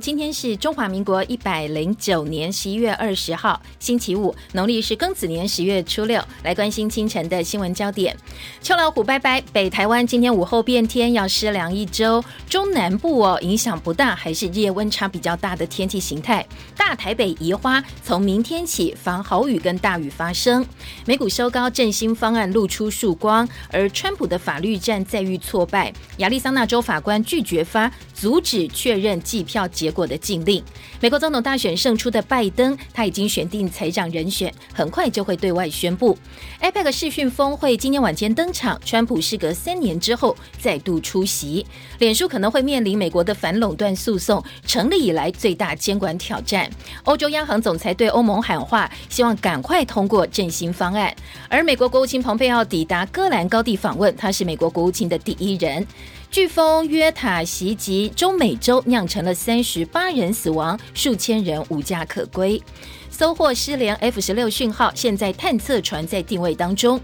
[0.00, 6.22] 今天是中华民国一百零九年十一月二十号，星期五，农历是庚子年十月初六。
[6.42, 8.16] 来关心清晨的新闻焦点。
[8.62, 12.24] 秋老虎拜拜，北台湾今天午后变天，要湿凉一周。
[12.48, 16.46] 中南部哦影响不大，还是日夜温差比较大的天气形态。
[16.74, 20.64] 大台北移花，从明天起防豪雨跟大雨发生。
[21.04, 25.92] 美股收高，振兴方案露出曙光，而川普的法律战再遇挫败。
[26.16, 29.68] 亚利桑那州法官拒绝发阻止确认计票。
[29.74, 30.62] 结果的禁令，
[31.00, 36.16] 美国总统大选胜出的拜登，他已经选定财长人选，很快就会对外宣布。
[36.62, 41.66] APEC 视讯峰会今天晚间登场，川普事隔三年之后再度出席。
[41.98, 46.70] 脸书可能会面临美国的反垄断诉讼，成立以来最大监管挑战。
[47.02, 51.14] 欧洲央行总裁对欧盟喊话，希望赶快通过振兴方案。
[51.48, 55.84] 而美国国务卿蓬佩奥抵达戈兰高地访问，他是美国国务卿的第一人。
[56.34, 62.60] 飓风约塔袭击中美洲，酿成了三十八人死亡，数千人无家可归。
[63.08, 67.00] 搜获失联 F 十六讯号，现在探测船在定位当中。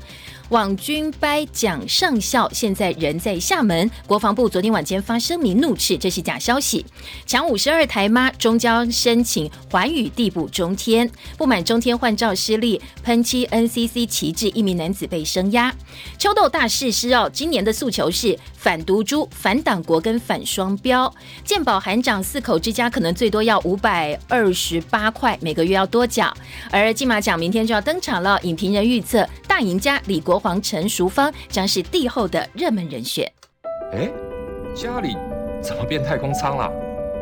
[0.50, 6.84] 网军掰蒋上校现在人在厦门，国防部昨天晚间发声明怒斥这是假消息。
[7.24, 15.72] 抢五十二台妈终将申请寰宇地补中天，不满中天换照失利，喷漆 NCC 旗帜，一名男子被声压。
[16.18, 21.12] 秋豆大事师哦，今年的诉求是反毒株、反党国跟反双标。
[21.44, 26.36] 健保含长四口之家可能最多要五百二十八块，每个月要多缴。
[26.72, 30.39] 而金马奖明天就要登场了，影评人预测大赢家李国。
[30.40, 33.30] 皇陈淑芳将是帝后的热门人选。
[33.92, 34.10] 哎，
[34.74, 35.16] 家里
[35.62, 36.70] 怎么变太空舱了？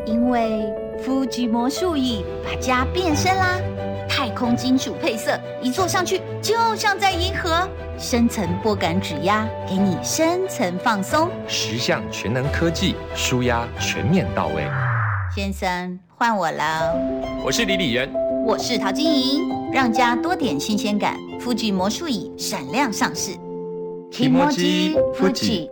[0.05, 0.65] 因为
[1.03, 3.59] 夫吉魔术椅把家变身啦！
[4.07, 7.67] 太空金属配色，一坐上去就像在银河。
[7.97, 11.29] 深层拨感指压，给你深层放松。
[11.47, 14.63] 十项全能科技，舒压全面到位。
[15.35, 16.95] 先生，换我了。
[17.43, 18.11] 我是李李仁，
[18.45, 19.41] 我是陶晶莹。
[19.71, 23.31] 让家多点新鲜感，富吉魔术椅闪亮上市。
[24.11, 25.69] 提摩基，富吉。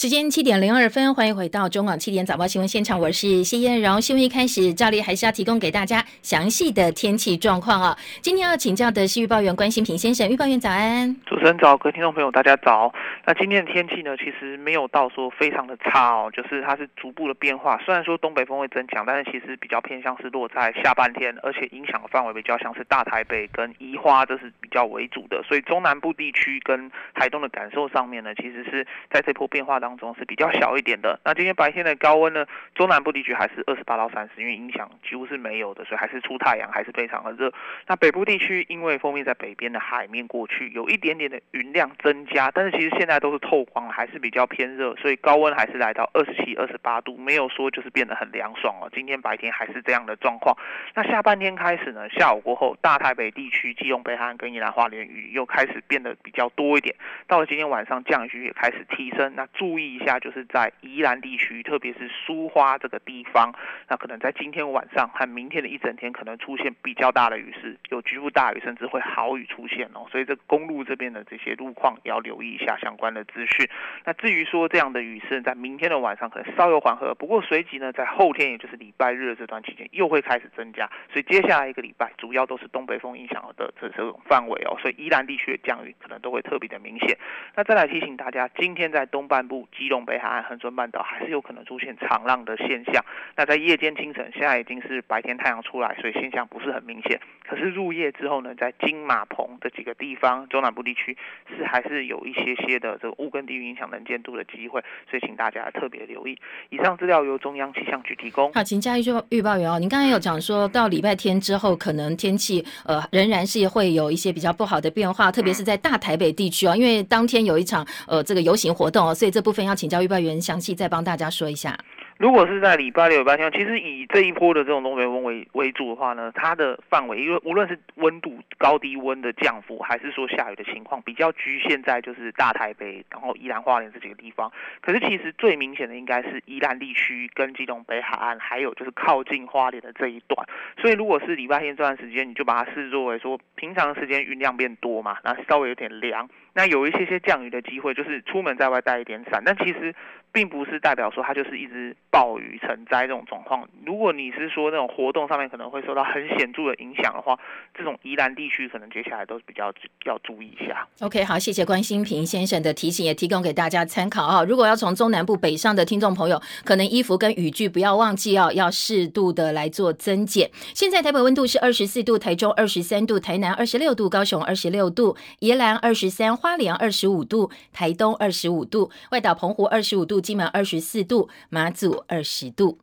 [0.00, 4.00] 时间七点零二分，欢迎回到中广七点早报新闻现场，我是谢燕荣。
[4.00, 7.94] 新闻一开始，照例还是要提供给大家详细的天气状况啊。
[8.22, 11.14] 今天要请教的是预报员关心平先生，预报员早安。
[11.26, 12.90] 主持人早，各位听众朋友大家早。
[13.26, 17.76] 那今天的天气呢，其实没有到说非常的差哦，就是它是逐步的变化。
[17.84, 25.42] 虽然说东北风会增强，但是其实比较偏向是落在下半天，而且影响的范围比较像是大台北跟宜花，这是比较为主的。
[25.42, 29.89] 所以中南部地区跟台东的感受上面呢，其实是在这波变化当。
[29.90, 31.18] 当中是比较小一点的。
[31.24, 32.46] 那今天白天的高温呢？
[32.76, 37.52] 中南部地区还是二十八到三十，因为影响几乎是没有的，所以还是出太阳，还是非常的热。
[37.88, 48.88] 那北部地区因为封面在北边的海面过去，有一点点的云量增加，但是其实现在都是透光，还是比较偏热，所以高温还是来到二十七、二十八度，没有说就是变得很凉爽哦。
[48.94, 50.56] 今天白天还是这样的状况。
[50.94, 52.08] 那下半天开始呢？
[52.10, 56.94] 下午过后，大台北地区、基隆北海跟宜兰花莲雨又开始变得比较多一点。
[57.26, 59.34] 到了今天晚上，降雨也开始提升。
[59.34, 59.79] 那注意。
[59.80, 63.50] 注意一下，就是在宜兰地区，特别是苏花这个地方，
[63.88, 70.04] 那可能在今天晚上和明天的一整天，可能出现比较大的雨势，有局部大雨，甚至会豪雨出现哦。
[70.12, 73.66] 所以这公路这边的这些路况也要留意一下相关的资讯。
[74.04, 80.86] 那至于说这样的雨势在明天的晚上可能稍有缓和，不过随即呢，在后天也就是礼拜日的这段期间又会开始增加。
[81.10, 84.76] 所以接下来一个礼拜主要都是东北风影响的这这种范围哦。
[84.82, 87.16] 所以宜兰地区的降雨可能都会特别的明显。
[87.56, 89.59] 那再来提醒大家，今天在东半部。
[89.76, 93.04] 基隆北海岸、恒春半岛还是有可能出现长浪的现象。
[93.36, 97.20] 那在夜间、清晨，现在已经是白天太阳出来，所以现象不是很明显。
[97.48, 101.16] 可是入夜之后呢，在金马棚这几个地方，中南部地区
[101.48, 106.38] 是还是有一些些的这个雾跟低云影响能见度的机会，所以请大家特别留意。
[106.68, 108.52] 以上资料由中央气象局提供。
[108.52, 109.78] 好，请加一句预报员哦。
[109.80, 119.64] 您刚才有讲说到礼拜天之后，可能天气呃仍然是会有一些比较不好的变化，特别是在大台北地区哦，因为当天有一场呃这个游行活动哦，所以这部部分。
[119.64, 121.76] 要请教预报员详细再帮大家说一下。
[122.20, 134.52] 如果是在礼拜六、礼拜天，其实以这一波的这种东北风为为主的话呢，它的范围，因为无论是温度高低温的降幅，还是说下雨的情况，比较局限在就是大台北，然后宜兰花莲这几个地方。
[134.82, 140.46] 可是其实最明显的应该是宜兰地区跟基隆北海岸，还有就是靠近花莲的这一段。
[140.78, 149.94] 所以如果是礼拜天这段时间，你就把它视作为说平常时间云量变多嘛，那稍微有点凉，那有一些些降雨的机会，就是出门在外带一点伞，但其实
[150.30, 151.96] 并不是代表说它就是一直。
[152.10, 153.68] 暴雨成灾这种状况。
[153.86, 157.38] 如果你是说那种活动上面可能会受到很显著的影响的话，
[157.74, 159.72] 这种宜兰地区可能接下来都是比较
[160.04, 160.86] 要注意一下。
[161.00, 164.44] OK，好，谢谢关心平先生的提醒，也提供给大家参考啊。
[164.44, 170.50] 如果要从中南部北上的听众朋友，可能衣服跟雨具不要忘记哦，要适度的来做增减。
[170.74, 182.78] 现在台北温度是二十四度，台中二十三度，台南二十六度，高雄二十六度，宜兰二十三，花莲二十五度，台东二十五度，外岛澎湖二十五度，金门二十四度，马祖二十度。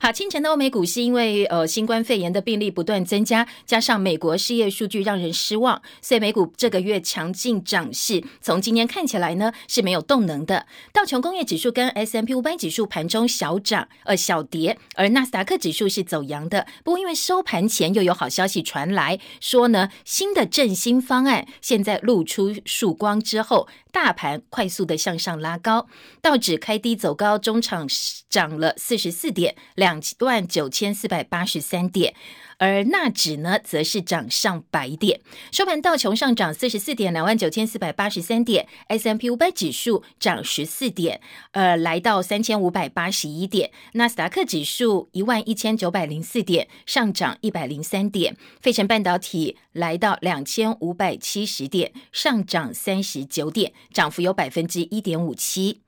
[0.00, 10.64] 好，清晨的欧美股市因为呃新冠肺炎的病例不断增加，加上美国失业数据让人失望，所以美股这个月强劲涨势，从今天看起来呢是没有动能的。
[10.92, 16.68] 道琼工业指数跟 S M P 五百指数盘中小涨，呃小跌，而纳斯达克指数是走阳的。
[16.84, 23.66] 不过因为收盘前又有好消息传来，说呢新的振兴方案现在露出曙光之后。
[23.94, 25.86] 大盘快速的向上拉高，
[26.20, 27.86] 道指开低走高，中场
[28.28, 32.12] 涨了四十四点，两万九千四百八十三点。
[32.58, 35.20] 而纳指呢，则是涨上百点，
[35.52, 38.66] 收盘道琼上涨四十四点，两万九千四百八十三点。
[38.88, 41.20] ；S M P 五百指数涨十四点，
[41.52, 55.80] 呃，来到三千五百八十一点；纳斯达克指数一万一千九百零四点，上涨一百零三点；费城半导体来到两千五百七十点，上涨三十九点，涨幅有百分之一点五七。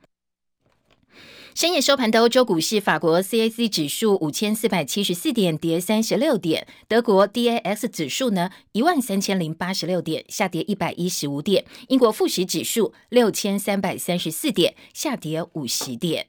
[1.56, 16.26] 深夜收盘的欧洲股市，法国 CAC 指数五千四百七十四点，跌三十六点；德国 DAX 指数呢一万三千零八十六点，下跌一百一十五点；英国富时指数六千三百三十四点，下跌五十点。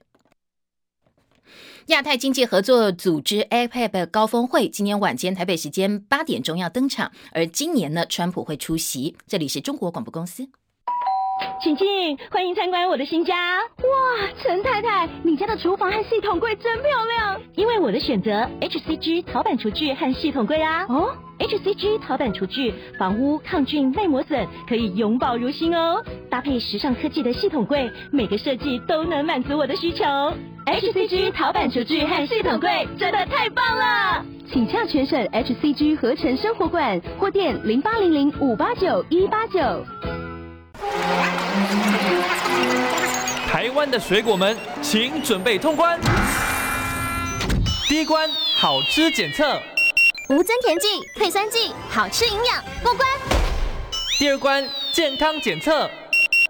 [1.88, 9.18] 亚太经济合作组织 APEC 高峰会今天晚间台北时间八点钟要登场，而今年呢，川普会出席。
[9.28, 10.48] 这里是中国广播公司。
[11.62, 13.58] 请进，欢迎参观我的新家。
[13.58, 17.42] 哇，陈太太，你家的厨房和系统柜真漂亮。
[17.56, 20.86] 因为我的选择，HCG 陶板厨具和系统柜啊。
[20.88, 26.04] 哦，HCG 陶板厨具房屋、抗菌、耐磨损，可以永保如新哦。
[26.30, 30.04] 搭配时尚科技的系统柜，每个设计都能满足我的需求。
[30.66, 39.60] HCG 陶板厨具和系统柜真的太棒了，请洽全省 HCG 合成生活馆或店零八零零五八九一八九。
[43.50, 46.00] 台湾的水果们，请准备通关。
[47.88, 49.62] 第一关，好吃检测，
[50.30, 53.08] 无增甜剂、退酸剂，好吃营养，过关。
[54.20, 55.90] 第二关，健康检测，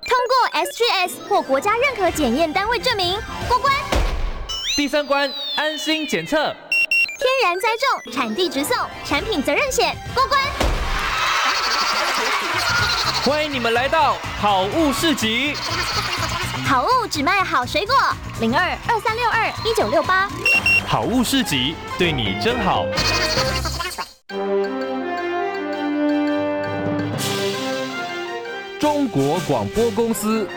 [0.08, 3.74] 通过 SGS 或国家认可检验单位证明，过关。
[4.76, 6.38] 第三关，安心检测，
[7.20, 8.76] 天然栽种，产地直送，
[9.06, 10.57] 产品责任险，过关。
[13.28, 15.54] 欢迎你们来到好物市集。
[16.66, 17.94] 好物只卖好水果，
[18.40, 20.30] 零二二三六二一九六八。
[20.88, 22.86] 好物市集对你真好。
[28.80, 30.48] 中国广播公司。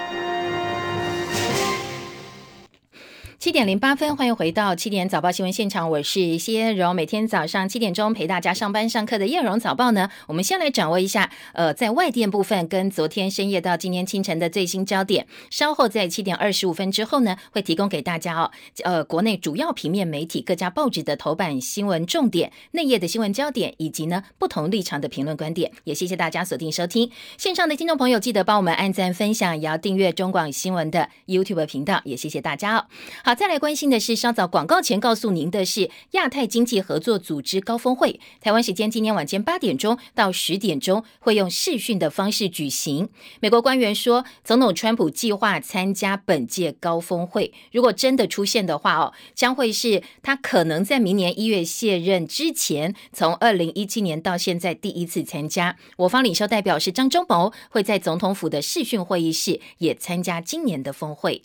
[3.41, 6.95] 七点零八分，欢迎回到七点早报新闻现场，我是谢艳荣。
[6.95, 15.27] 每天早上七点钟陪大家上班上课的艳荣早报呢，我们先来掌握一下，呃，在外电部分跟昨天深夜到今天清晨的最新焦点。
[15.49, 18.51] 稍后在七点二十五分之后呢，会提供给大家哦，
[18.85, 25.73] 呃，国内主要平面媒体各家报纸的头版新闻重点、内页的新闻焦点，以及呢不同立场的评论观点。
[25.85, 32.03] 也谢谢大家锁定收听线上的听众朋友，记得帮我们按赞、分享，也要订阅中广新闻的 YouTube 频道。
[32.05, 32.85] 也谢谢大家哦。
[33.25, 43.09] 好，好再来关心的是，稍早广告前告诉您的是亚太经济合作组织高峰会，台湾时间今天晚间八点钟到十点钟会用视讯的方式举行。
[43.39, 55.77] 美国官员说，总统川普计划参加本届高峰会，如果真的出现的话哦，将会是他可能在明年一月卸任之前，从二零一七年到现在第一次参加。
[55.99, 61.43] 我方领袖代表是张忠谋，会在总统府的视讯会议室也参加今年的峰会。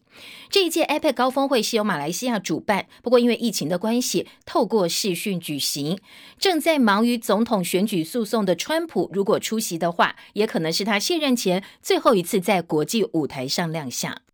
[0.49, 5.99] 这一届 APEC 高峰会是由马来西亚主办，不过因为疫情的关系，透过视讯举行。
[6.37, 14.24] 正在忙于总统选举诉讼的川普，如果出席的话，也可能是他卸任前最后一次在国际舞台上亮相。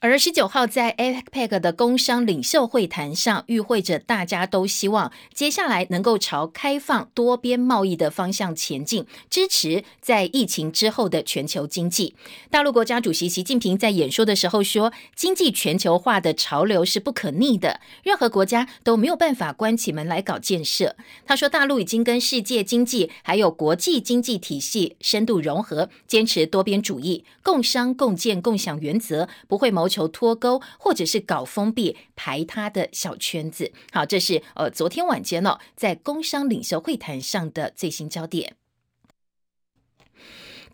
[0.00, 12.14] 而十九号在 APEC 的工商领袖会谈上，与会者大家都希望接下来能够朝开放多边贸易的方向前进，支持在疫情之后的全球经济。
[12.48, 20.94] 大陆国家主席习近平在演说的时候说：“经济全球化的潮流是不可逆的，任何国家都没有办法关起门来搞建设。”
[21.26, 33.72] 他说：“大陆已经跟世界经济还有国际经济体系深度融合，坚持多边主义、共商共建共享原则，不会谋。”求脱钩或者是搞封闭排他的小圈子。
[33.90, 38.57] 好，这是呃昨天晚间呢在工商领袖会谈上的最新焦点。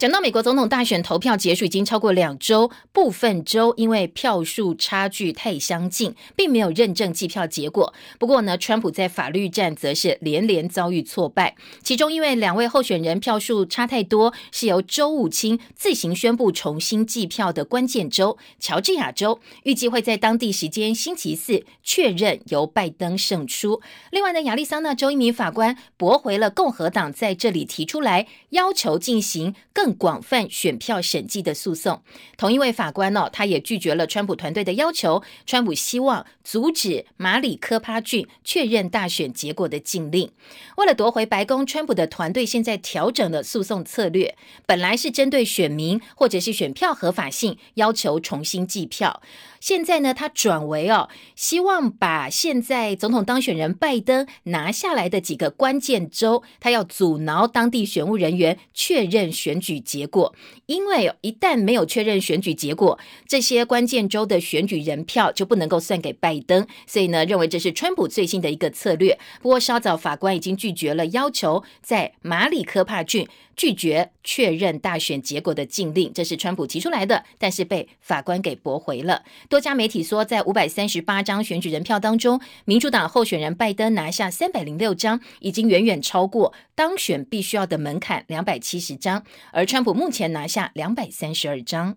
[0.05, 7.95] 讲到美国总统大选投票结束已经超过两周，部分州因为票数差距太相近，并没有认证计票结果。
[8.19, 11.57] 不过呢，川普在法律战则是连连遭遇挫败。
[11.83, 23.81] 其中因为两位候选人票数差太多，是由州务卿自行宣布重新计票的关键州——乔治亚州，预计会在当地时间星期四确认由拜登胜出。
[24.11, 29.94] 另外呢，亚利桑那州一名法官驳回了共和党在这里提出来要求进行更。
[29.95, 32.03] 广泛选票审计的诉讼，
[32.37, 35.23] 同一位法官呢，他也拒绝了川普团队的要求。
[35.47, 40.31] 川普希望阻止马里科帕郡确认大选结果的禁令。
[40.77, 44.37] 为了夺回白宫，川普的团队现在调整了诉讼策略，
[44.67, 49.23] 本来是针对选民或者是选票合法性要求重新计票。
[49.61, 60.35] 现在呢，他转为哦，希望把现在总统当选人拜登拿下来的几个关键州，他要阻挠当地选务人员确认选举结果，
[60.67, 69.19] 因为一旦没有确认选举结果，这些关键州的选举人票就不能够算给拜登，所以呢，认为这是川普最新的一个策略。
[69.41, 73.29] 不过稍早法官已经拒绝了要求在马里科帕郡。
[73.57, 79.23] 拒绝确认大选结果的禁令，这是川普提出来的，但是被法官给驳回了。
[79.49, 91.97] 多家媒体说，在五百三十八张选举人票当中，民主党候选人拜登拿下三百零六张，已经远远超过当选必须要的门槛两百七十张，而川普目前拿下两百三十二张。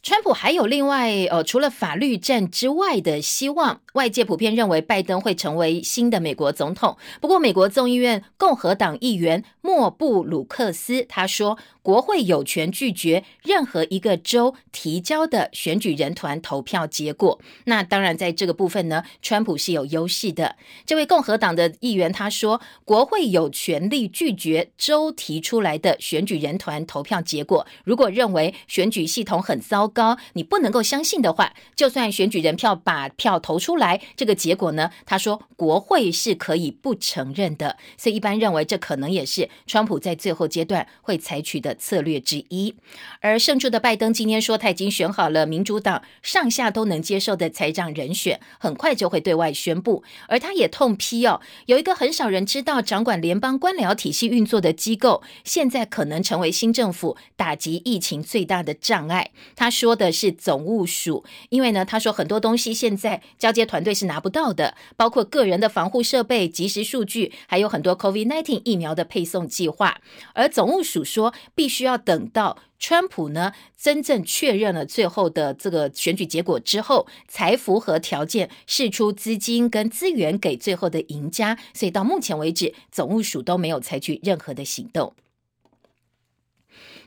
[0.00, 6.96] 川普还有另外呃，除了法律战之外的希望，外界普遍认为拜登会成为新的美国总统。
[7.20, 11.58] 不过，美国众议院共和党议员莫布鲁克斯他说。
[11.80, 17.40] 国会有权拒绝任何一个州提交的选举人团投票结果。
[17.64, 20.56] 那当然，在这个部分呢，川普是有优势的。
[20.84, 27.66] 这位共和党的议员他说，国会有权利拒绝州提出来的选举人团投票结果。
[27.84, 37.78] 如果认为选举系统很糟糕，你不能够相信的话，就算选举人票把票投出来，这个结果呢，他说国会是可以不承认的。
[37.96, 41.76] 所以一般认为，这可能也是川普在最后阶段会采取的。
[41.88, 42.74] 策略之一，
[43.20, 50.02] 而胜出的拜登今天说他已经选好了民主党上下都能接受的财长人选，很快就会对外宣布。
[50.26, 59.30] 而他也痛批哦，有一个很少人知道掌管联邦官僚体系运作的机构，现在可能成为新政府打击疫情最大的障碍。
[59.56, 70.00] 他说的是总务署，因为呢，他说很多东西现在交接团队是拿不到的，包括个人的防护设备、即时数据，还有很多 COVID-19 疫苗的配送计划。
[70.34, 71.68] 而总务署说必。
[71.68, 81.58] 须要等到川普呢真正确认了最后的这个选举结果之后，才符合条件释出资金跟资源给最后的赢家。
[81.74, 85.12] 所以到目前为止，总务署都没有采取任何的行动。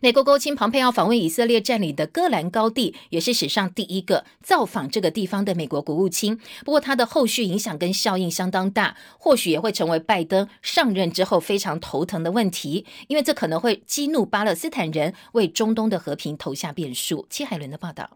[0.04, 6.40] 美国国务卿庞佩奥访问以色列占领的戈兰高地，也是史上第一个造访这个地方的美国国务卿。
[6.66, 17.28] 不过，他的后续影响跟效应相当大，或许也会成为拜登上任之后非常头疼的问题，因为这可能会激怒巴勒斯坦人，为中东的和平投下变数。
[17.30, 18.10] 戚海伦的报道。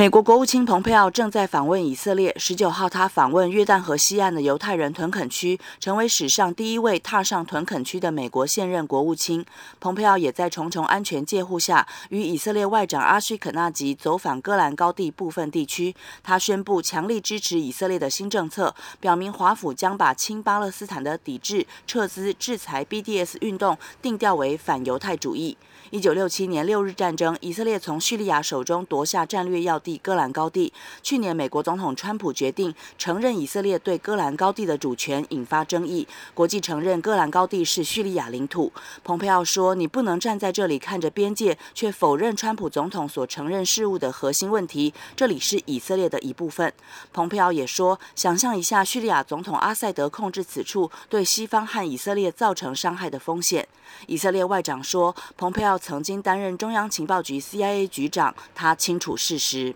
[0.00, 2.34] 美国国务卿蓬佩奥正在访问以色列。
[2.38, 9.44] 十九号，他访问约旦河西岸的犹太人屯垦区，成为史上第一位踏上屯垦区的美国现任国务卿。
[9.78, 15.94] 蓬佩奥也在重重安全戒护下，与以色列外长阿什肯纳吉走访戈兰高地部分地区。
[16.22, 25.58] 他宣布强力支持以色列的新政策，表明华府将把亲巴勒斯坦的抵制、撤资、制裁 BDS 运动定调为反犹太主义。
[25.90, 30.72] 一九六七年六日战争，以色列从叙利亚手中夺下战略要地戈兰高地。
[31.02, 36.06] 去年，美国总统川普决定承认以色列对戈兰高地的主权，引发争议。
[36.32, 38.72] 国际承认戈兰高地是叙利亚领土。
[39.02, 44.94] 蓬佩奥说：“你不能站在这里看着边界，却否认川普总统所承认事务的核心问题。
[45.16, 46.72] 这里是以色列的一部分。”
[47.12, 53.66] 蓬佩奥也说：“想象一下，叙利亚总统阿塞德控制此处，对西方和以色列造成伤害的风险。”
[54.06, 59.74] 以色列外长说：“蓬佩奥。”曾经担任中央情报局 CIA 局长，他清楚事实。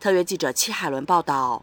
[0.00, 1.62] 特约记者戚海伦报道。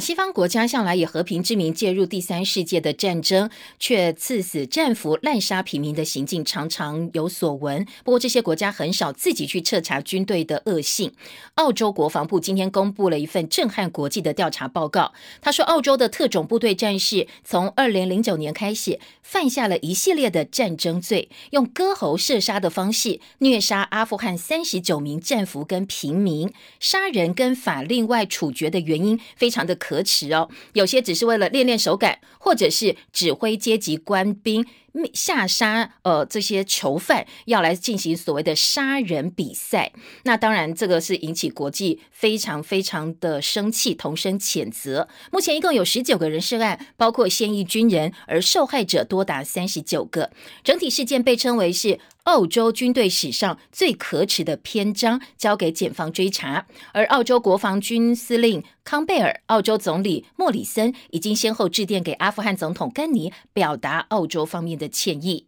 [0.00, 3.48] 西方国家向来以和平之名介入第三世界的战争，
[3.78, 7.86] 却刺死战俘、滥杀平民的行径常常有所闻。
[8.02, 11.12] 不过，这些国家很少自己去彻查军队的恶性。
[11.54, 15.12] 澳洲国防部今天公布了一份震撼国际的调查报告。
[15.40, 29.78] 他说，澳洲的特种部队战士从二零零九年开始，犯下了一系列的战争罪，用割喉射杀的方式虐杀阿富汗三十九名战俘跟平民，杀人跟法令外处决的原因非常的。
[29.86, 30.48] 可耻哦！
[30.72, 34.64] 有些只是为了练练手感，或者是指挥阶级官兵
[35.12, 39.92] 下杀呃这些囚犯，要来进行所谓的杀人比赛。
[40.24, 45.08] 那当然，这个是引起国际非常非常的生气，同声谴责。
[45.30, 50.30] 目前一共有十九个人涉案，包括现役军人，而受害者多达三十九个。
[50.62, 52.00] 整体事件被称为是。
[52.24, 65.46] 澳洲军队史上最可耻的篇章交给检方追查，而澳洲国防军司令康贝尔、澳洲总理莫里森已经先后致电给阿富汗总统甘尼，表达澳洲方面的的歉意。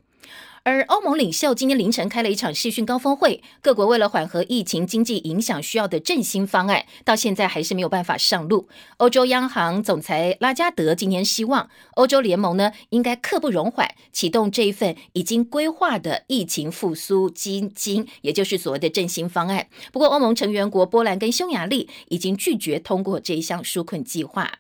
[0.69, 8.69] 而欧盟领袖今天凌晨开了一场视讯高峰会，各国为了缓和疫情经济影响需要的振兴方案，到现在还是没有办法上路。
[8.97, 19.69] 欧洲央行总裁拉加德今天希望欧洲联盟呢，应该刻不容缓启动这一份已经规划的疫情复苏基金，也就是所谓的振兴方案。
[19.93, 24.59] 不过，欧盟成员国波兰跟匈牙利已经拒绝通过这一项纾困计划。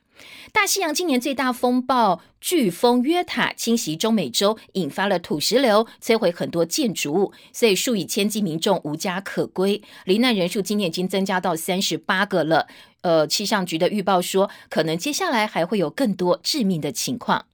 [0.52, 12.66] 大西洋今年最大风暴飓风约塔侵袭中美洲，引发了土石流，摧毁很多建筑物，所以数以千计民众无家可归，罹难人数今年已经增加到三十八个了。
[13.02, 17.46] 呃，气象局的预报说，可能接下来还会有更多致命的情况。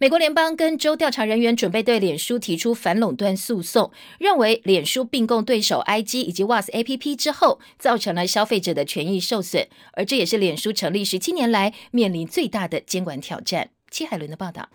[0.00, 13.68] 美国联邦跟州调查人员准备对脸书提出反垄断诉讼，认为脸书并购对手 IG 以及 WhatsApp APP 之后，造成了消费者的权益受损，而这也是脸书成立十七年来面临最大的监管挑战。
[13.90, 14.70] 戚海伦的报道。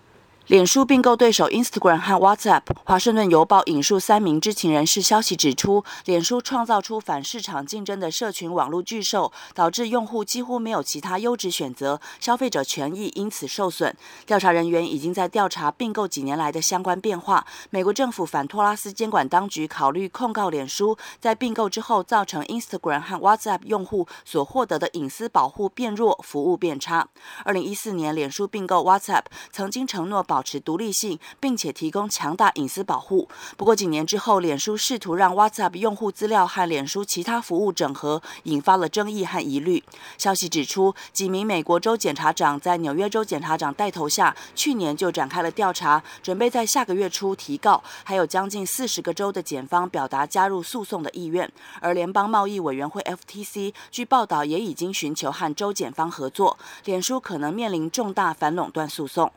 [0.48, 2.62] 脸书并购对手 Instagram 和 WhatsApp。
[2.84, 13.98] 华盛顿邮报引述三名知情人士消息指出，脸书创造出反市场竞争的社群网络巨兽，导致用户几乎没有其他优质选择，消费者权益因此受损。
[14.28, 17.44] 调查人员已经在调查并购几年来的相关变化。
[17.72, 27.08] 美国政府反托拉斯监管当局考虑控告脸书，在并购之后造成 Instagram 和 WhatsApp 用户所获得的隐私保护变弱，服务变差。
[27.44, 33.30] 二零一四年，脸书并购 WhatsApp，曾经承诺保保持独立性，并且提供强大隐私保护。
[33.56, 39.82] 不过几年之后，脸书试图让 WhatsApp 用户资料和脸书其他服务整合，引发了争议和疑虑。
[40.18, 47.82] 消息指出，几名美国州检察长在纽约州检察长带头下，去年就展开了调查，准备在下个月初提告。
[48.04, 51.50] 还有将近四十个州的检方表达加入诉讼的意愿。
[51.80, 59.32] 而联邦贸易委员会 FTC 据报道也已经寻求和州检方合作，脸书可能面临重大反垄断诉讼。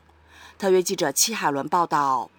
[0.59, 2.31] 特约记者戚海伦报道。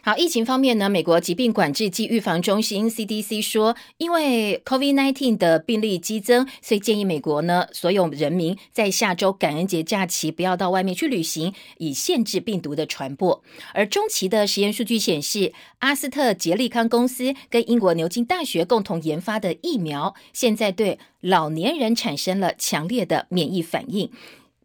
[0.00, 13.42] 好，疫情方面呢，美国疾病管制及预防中心 CDC 说，因为 COVID-19 的病例激增，所以建议美国呢所有人民在下周感恩节假期不要到外面去旅行，以限制病毒的传播。
[13.74, 24.10] 而中期的实验数据显示，阿斯特捷利康公司跟英国牛津大学共同研发的疫苗，现在对老年人产生了强烈的免疫反应。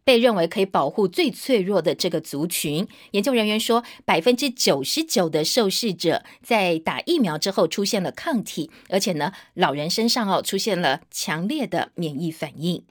[0.04, 12.84] 被认为可以保护最脆弱的这个族群，研究人员说，百分之九十九的受试者在打疫苗之后出现了抗体，而且呢，老人身上哦出现了强烈的免疫反应。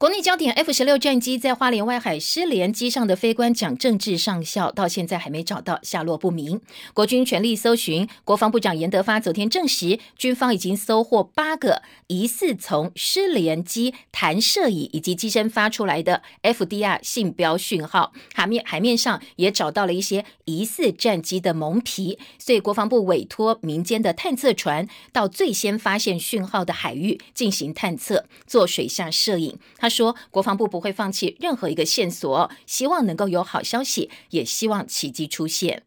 [0.00, 6.58] 国内焦点 F 十六战机在花莲外海失联，机上的飞官蒋正志上校到现在还没找到，下落不明。
[6.94, 29.58] 国军全力搜寻，国防部长严德发昨天证实，军方已经搜获八个疑似从失联机弹射椅以及机身发出来的 FDR 信标讯号，海面海面上也找到了一些疑似战机的蒙皮，所以国防部委托民间的探测船到最先发现讯号的海域进行探测，做水下摄影。
[29.76, 29.89] 他。
[29.90, 35.82] 说国防部不会放弃任何一个线索，希望能够有好消息，也希望奇迹出现。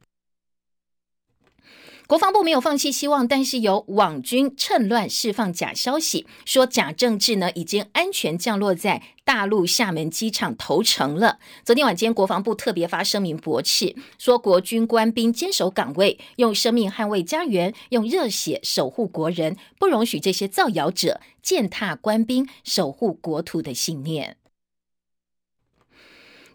[2.06, 11.40] 国防部没有放弃希望，但是有网军趁乱释放假消息，说假政治呢已经安全降落在大陆厦门机场投诚了。
[11.64, 24.36] 昨天晚间，国防部特别发声明驳斥，说国军官兵坚守岗位，用生命捍卫家园，用热血守护国人，不容许这些造谣者践踏官兵守护国土的信念。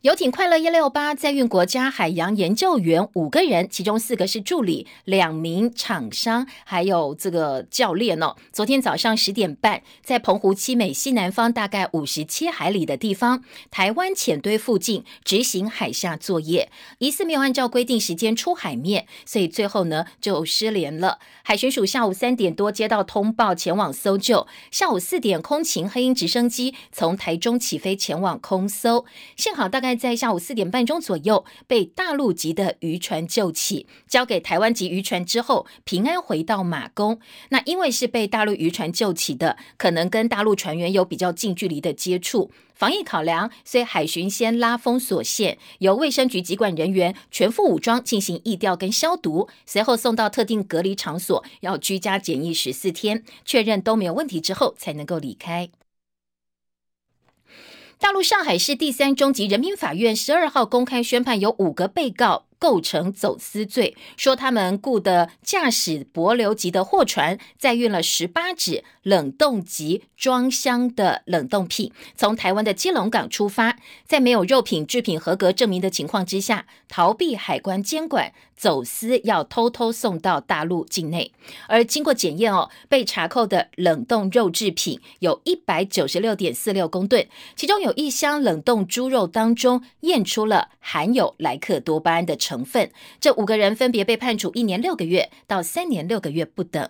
[0.03, 8.37] 游艇快乐一六八载运国家海洋研究员五个人，其中四个是助理，两名厂商，还有这个教练哦。
[8.53, 21.19] 昨天早上十点半，在澎湖七美西南方大概五十七海里的地方，台湾浅堆附近执行海下作业，疑似没有按照规定时间出海面，所以最后呢就失联了。
[21.43, 24.47] 海巡署下午三点多接到通报，前往搜救。
[24.71, 29.05] 下午四点，空勤黑鹰直升机从台中起飞前往空搜，
[29.37, 29.88] 幸好大概。
[29.97, 37.21] 在下午四点半钟左右，被大陆籍的渔船救起，交给台湾籍渔船之后，平安回到马公。
[37.51, 55.71] 那因为是被大陆渔船救起的，可能跟大陆船员有比较近距离的接触，防疫考量，所以海巡先拉封锁线，由卫生局籍管人员全副武装进行疫调跟消毒，随后送到特定隔离场所，要居家检疫十四天，确认都没有问题之后，才能够离开。
[58.01, 62.48] 大陆上海市第三中级人民法院十二号公开宣判，有五个被告。
[62.59, 81.31] 构成走私罪，说他们雇的驾驶柏流级的货船，载运了十八只冷冻级装箱的冷冻品，从台湾的基隆港出发，在没有肉品制品合格证明的情况之下，逃避海关监管，走私要偷偷送到大陆境内。
[81.69, 92.37] 而经过检验哦，被查扣的冷冻肉制品有一百九十六点四六公吨，其中有一箱冷冻猪肉当中验出了含有莱克多巴胺的。
[92.49, 96.89] 成分，这五个人分别被判处一年六个月到三年六个月不等。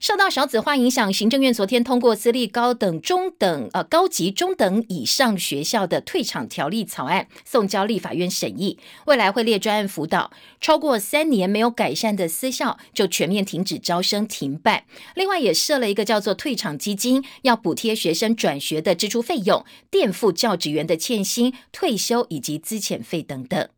[0.00, 8.78] 受到少子化影响，行政院昨天通过私立高等、中等、呃高级中等以上学校的退场条例草案，送交立法院审议。
[9.06, 14.84] 未来会列专案辅导，超过三年没有改善的私校就全面停止招生停办。
[15.16, 23.68] 另外也设了一个叫做退场基金，要补贴学生转学的支出费用，垫付教职员的欠薪、退休以及资遣费等等。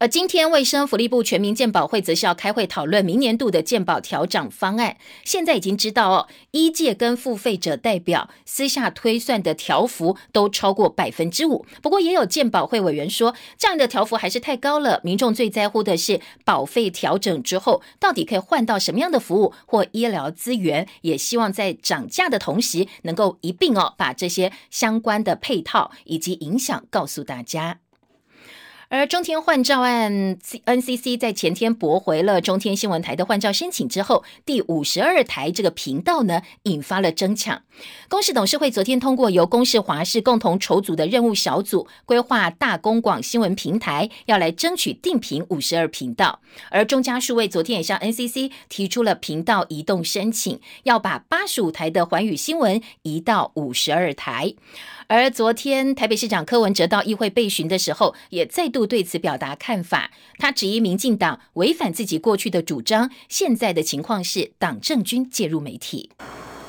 [0.00, 4.96] 而今天，卫生福利部全民健保会则是要开会讨论明年度的健保调整方案。
[5.24, 11.66] 现在已经知道哦，医界跟付费者代表私下推算的调幅都超过百分之五。
[11.82, 15.02] 不过，也有健保会委员说，这样的调幅还是太高了。
[15.04, 20.88] 民众最在乎的是保费调整之后，到底可以换到什么样的服务或医疗资源？
[21.02, 27.80] 也希望在涨价的同时，能够一并哦，把这些相关的配套以及影响告诉大家。
[28.92, 37.62] 而中天换照案，NCC 在前天驳回了中天新闻台的换照申请之后，第五十二台这个频道呢，引发了争抢。
[38.08, 46.40] 公视董事会昨天通过由公视华视共同筹组的任务小组，规划大公广新闻平台要来争取定频五十二频道。
[46.70, 54.52] 而中嘉数位昨天也向 NCC 提出了频道移动申请，要把八十五台的环宇新闻移到五十二台。
[55.06, 60.10] 而昨天台北市长柯文哲到议会备询的时候，也再度对此表达看法。
[60.38, 66.10] 他质疑民进党违反自己过去的主张，现在的情况是党政军介入媒体。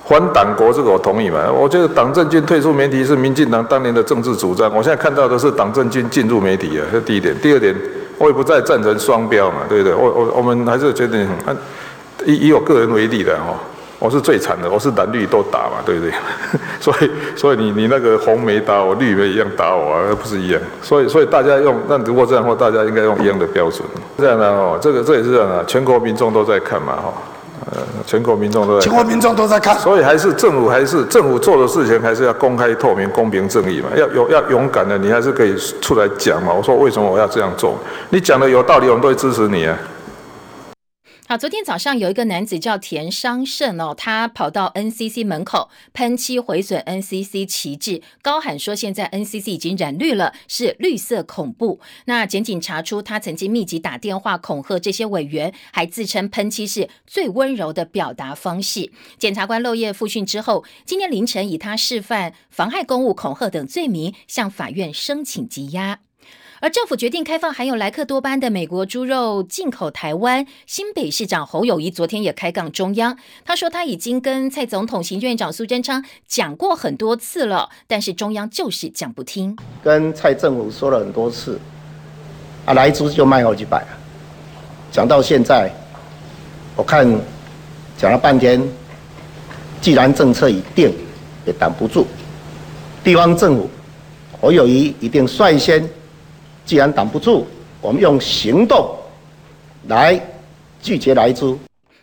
[0.03, 1.51] 还党国这个我同意嘛？
[1.51, 4.69] 我觉得党政军退出媒体是民进党当年的政治主张。
[4.75, 7.33] 我现在看到的是党政军进入媒体啊，这第一点。
[7.39, 7.73] 第二点，
[8.17, 9.93] 我也不再赞成双标嘛，对不对？
[9.93, 11.25] 我我我们还是觉得，
[12.25, 13.57] 以以我个人为例的哈。
[14.01, 16.11] 我是最惨的，我是蓝绿都打嘛，对不对？
[16.81, 20.59] 所以，所以你你那个红没打我，绿梅一样打我啊，不是一样？
[20.81, 23.83] 所以，所以大家用，那如果这样的话，大家应该用一样的标准。
[24.17, 27.13] 这样的哦，这个这也是这样的，全国民众都在看嘛，哈，
[27.71, 36.51] 呃，全国民众都在，全国民众都在看，所以还是政府还是政府做的事情还是要公开透明、公平正义嘛，要有要勇敢的，你还是可以出来讲嘛。
[36.51, 37.77] 我说为什么我要这样做？
[38.09, 39.77] 你讲的有道理，我们都会支持你啊。
[41.31, 51.79] 好，昨天早上有一个男子叫田商胜哦，他跑到 NCC 门口喷漆毁损 NCC 旗帜，高喊说现在 NCC 已经染绿了，是绿色恐怖。
[52.03, 58.91] 那检警查出他曾经密集打电话恐吓这些委员，还自称喷漆是最温柔的表达方式。
[59.17, 65.99] 检察官漏夜复讯之后，今天凌晨以他示范妨害公务、恐吓等罪名向法院申请羁押。
[66.61, 79.57] 而政府决定开放含有莱克多巴的美国猪肉进口台湾，新北市长侯友谊昨天也开杠中央，他说他已经跟蔡总统、行政院长苏贞昌讲过很多次了，但是中央就是讲不听。
[79.83, 81.59] 跟蔡政府说了很多次，
[82.65, 83.83] 啊，来猪就卖好几百，
[84.91, 85.67] 讲到现在，
[86.75, 87.11] 我看
[87.97, 88.61] 讲了半天，
[89.81, 90.93] 既然政策已定，
[91.43, 92.05] 也挡不住，
[93.03, 93.67] 地方政府
[94.39, 95.83] 侯友谊一定率先。
[96.65, 97.45] 既然挡不住，
[97.81, 98.95] 我们用行动
[99.87, 100.19] 来
[100.81, 101.59] 拒绝来租。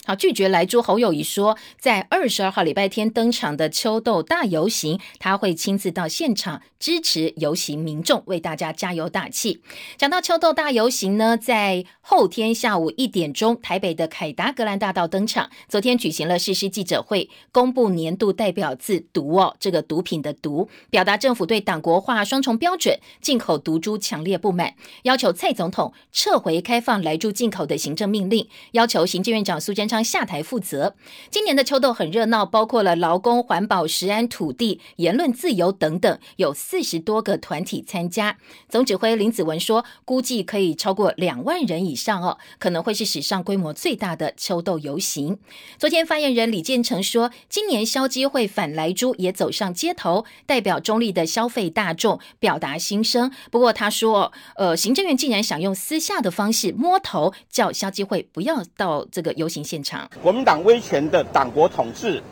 [0.09, 9.61] 好，拒绝来珠侯友谊说，在二十二号礼拜天登场的秋豆大游行，他会亲自到现场支持游行民众，为大家加油打气。
[9.99, 15.51] 讲到秋豆大游行呢，在后天下午一点钟，台北的凯达格兰大道登场。
[15.69, 30.95] 昨天举行了誓师记者会，公布年度代表字“毒”哦，这个毒品的“毒”，表达政府对党国化双重标准、进口毒株强烈不满，要求蔡总统撤回开放来猪进口的行政命令，要求行政院长苏贞昌下台负责。
[31.31, 38.39] 今年的秋斗很热闹，包括了劳工、环保、食安、土地、言论自由等等，有四十多个团体参加。
[38.69, 45.39] 总指挥林子文说，估计可以超过两万人以上哦，可能会是史上规模最大的秋斗游行。
[45.79, 53.31] 昨天发言人李建成说，今年消基会反来猪也走上街头，代表中立的消费大众表达心声。
[53.51, 59.88] 不过他说，呃，行政院竟然想用私下的方式摸头，叫消基会不要到这个游行现场。
[60.23, 62.23] 国民党威权的党国统治，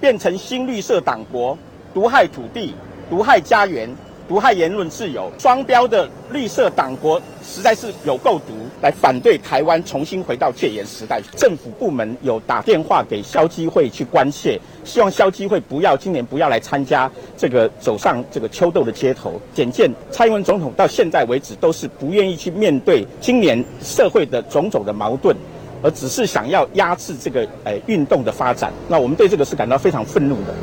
[0.00, 1.56] 变成新绿色党国，
[1.92, 2.74] 毒害土地，
[3.08, 3.88] 毒害家园。
[4.26, 11.20] 毒害言论自由，双标的绿色党国实在是有够毒，来反对台湾重新回到戒严时代。
[11.36, 19.38] 政府部门有打电话给消基会去关切，希望消基会不要今年不要来参加这个走上这个秋斗的街头。
[19.52, 25.36] 简见蔡英文总统到现在为止都是不愿意去面对今年社会的种种的矛盾，
[25.84, 28.72] 而只是想要压制这个诶运动的发展。
[28.88, 30.54] 那我们对这个是感到非常愤怒的。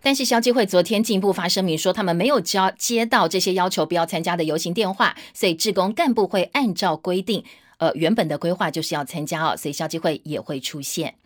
[0.00, 7.44] 但是消基会昨天进一步发声明说，他们没有交接到这些要求不要参加的游行电话，所以志工干部会按照规定，
[7.76, 11.16] 呃，原本的规划就是要参加哦，所以消基会也会出现。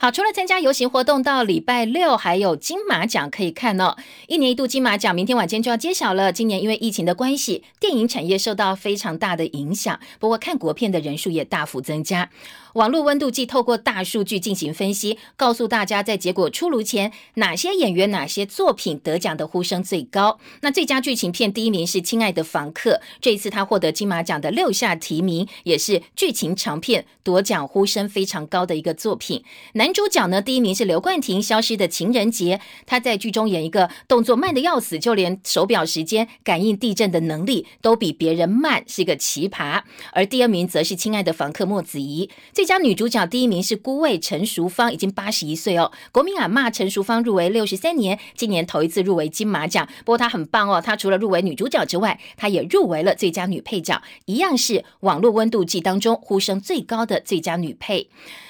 [0.00, 3.96] 好，除了参加游行活动，到礼拜六还有金马奖可以看哦。
[4.28, 6.32] 一年一度金马奖明天晚间就要揭晓了。
[6.32, 12.30] 今年因为疫情的关系，电影产业受到非常大的影响，不过看国片的人数也大幅增加。
[12.74, 20.38] 网络温度计透过大数据进行分析，告诉大家在结果出炉前，哪些演员、哪些作品得奖的呼声最高。
[20.60, 29.42] 那最佳剧情片第一名是《亲爱的房客》，这一次他获得金马奖的六项提名，也是剧情长片夺奖呼声非常高的一个作品。
[29.74, 32.56] 男主角呢，第一名是刘冠廷，《消失的情人节》，
[32.86, 39.82] 他在剧中演一个动作慢的要死，就连手表时间感应地震的能力都比别人慢，是个奇葩。
[40.12, 45.92] 而第二名则是《亲爱的房客》莫子仪，最佳女主角第一名是孤味陈淑芳，已经八十一岁哦。
[46.12, 58.08] 国民党骂陈淑芳入围六十三年，今年头一次入围金马奖，不过她很棒哦，她除了入围女主角之外，她也入围了最佳女配角，一样是网络温度计当中呼声最高的最佳女配。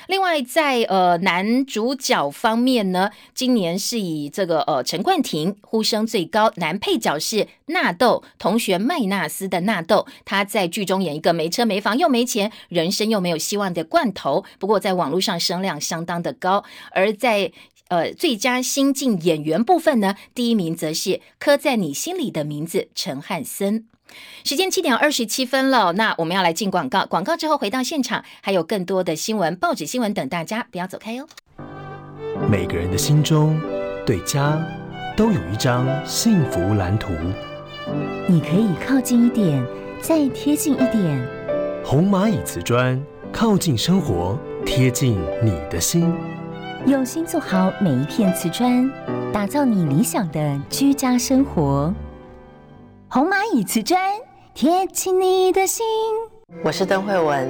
[0.09, 16.64] 另外，在呃男主角方面呢，今年是以这个呃陈冠廷呼声最高，男配角是纳豆同学麦纳斯的纳豆，他在剧中演一个没车没房又没钱，人生又没有希望的罐头，不过在网络上声量相当的高。
[16.92, 17.53] 而在
[17.88, 23.87] 呃最佳新晋演员部分呢，第一名则是刻在你心里的名字陈汉森。
[24.44, 27.05] 时间七点二十七分了，那我们要来进广告。
[27.07, 31.27] 广告之后回到现场，还有更多的新闻、报纸新闻等大家，不要走开哟。
[32.51, 33.61] 每个人的心中
[34.07, 34.59] 对家
[35.16, 37.12] 都有一张幸福蓝图。
[38.27, 39.64] 你可以靠近一点，
[40.01, 41.29] 再贴近一点。
[41.85, 46.12] 红蚂蚁瓷砖，靠近生活，贴近你的心。
[46.87, 48.88] 用心做好每一片瓷砖，
[49.33, 51.92] 打造你理想的居家生活。
[53.11, 53.99] 红蚂蚁瓷砖
[54.53, 55.83] 贴近你的心。
[56.62, 57.49] 我是邓慧文。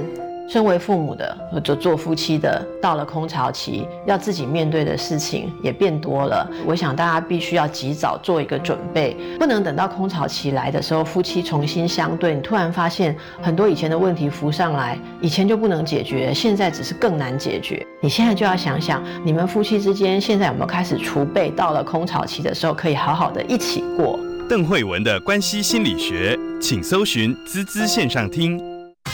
[0.49, 6.49] 身为父母的，或者做夫妻的，到了空巢期，要自己面对的事情也变多了。
[6.64, 17.85] 我想大家必须要及早做一个准备，不能等到空巢期来的时候，夫妻重新相对，你突然发现很多以前的问题浮上来，以前就不能解决，现在只是更难解决。
[18.01, 24.18] 你现在就要想想，你们夫妻之间现在有没有开始储备，到了空巢期的时候，可以好好的一起过。
[24.49, 28.57] 邓慧文的关系心理学，请搜寻滋滋线上听。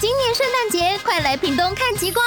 [0.01, 2.25] 今年圣诞节快来屏东看极光！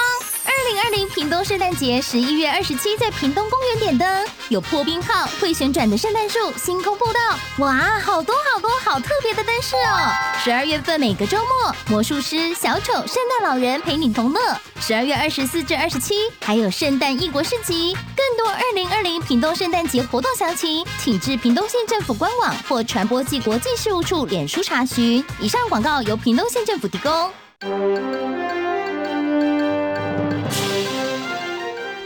[0.58, 7.20] 二零二零屏东圣诞节十一月二十七在屏东公园点灯，有破冰号、会旋转的圣诞树、星空步道，
[7.58, 10.10] 哇，好多好多好特别的灯饰哦！
[10.42, 14.40] 十二月份每个周末，魔术师、小丑、圣诞老人陪你同乐。
[14.80, 25.24] 十二月二十四至二十七还有圣诞异国市集，更多二零二零屏东圣诞节活动详情，请至屏东县政府官网或传播暨国际事务处脸书查询。
[25.38, 27.30] 以上广告由屏东县政府提供。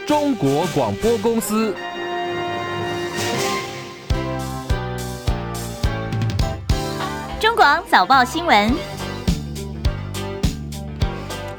[0.05, 1.73] 中国广播公司。
[7.39, 8.69] 中广早报新闻。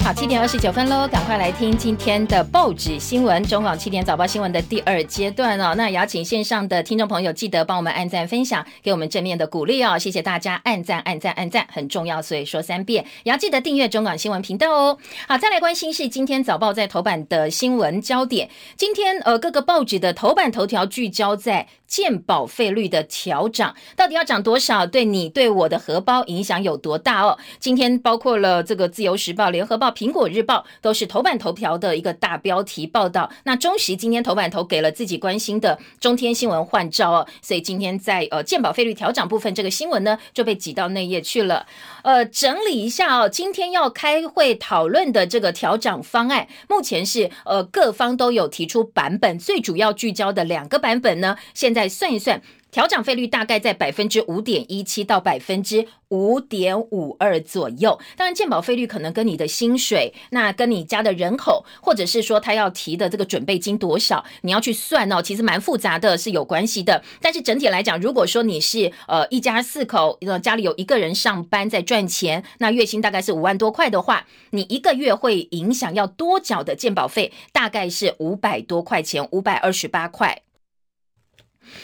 [0.05, 5.73] 好，七点二十九分喽，赶快来听今天的报纸新闻，中广七点早报新闻的第二阶段哦。
[5.75, 9.97] 那邀请线上的听众朋友，记得帮我们按赞、分享，给我们正面的鼓励哦。
[9.97, 13.03] 谢谢大家按赞、按赞、按赞，很重要，所以说三遍。
[13.23, 14.95] 也要记得订阅中广新闻频道哦。
[15.27, 18.47] 好，再来关心是今天早报在头版的新闻焦点。
[18.77, 21.67] 今天呃，各个报纸的头版头条聚焦在。
[21.95, 24.85] 健保费率的调涨到底要涨多少？
[24.85, 27.37] 对你对我的荷包影响有多大哦？
[27.57, 33.31] 今天包括了这个《自由时报》、《联合报》、《苹果日报》都是头版头条的一个大标题报道。
[33.45, 41.65] 那中时今天头版头给了自己关心的中天新闻换照哦，所以今天在呃健保费率调涨部分这个新闻呢就被挤到内页去了。
[42.03, 57.99] 呃，整理一下哦，今天要开会讨论的这个调涨方案，目前是呃各方都有提出版本，最主要聚焦的两个版本呢，现在算一算，调涨费率大概在百分之五点一七到百分之五点五二左右。
[58.15, 67.01] 当然，健保费率可能跟你的薪水、那跟你家的人口，或者是说他要提的这个准备金多少，你要去算哦，其实蛮复杂的，是有关系的。
[67.21, 80.44] 但是整体来讲，如果说你是呃一家四口，呃家里有一个人上班在赚钱，那月薪大概是五万多块的话，你一个月会影响要多缴的健保费大概是五百多块钱，五百二十八块。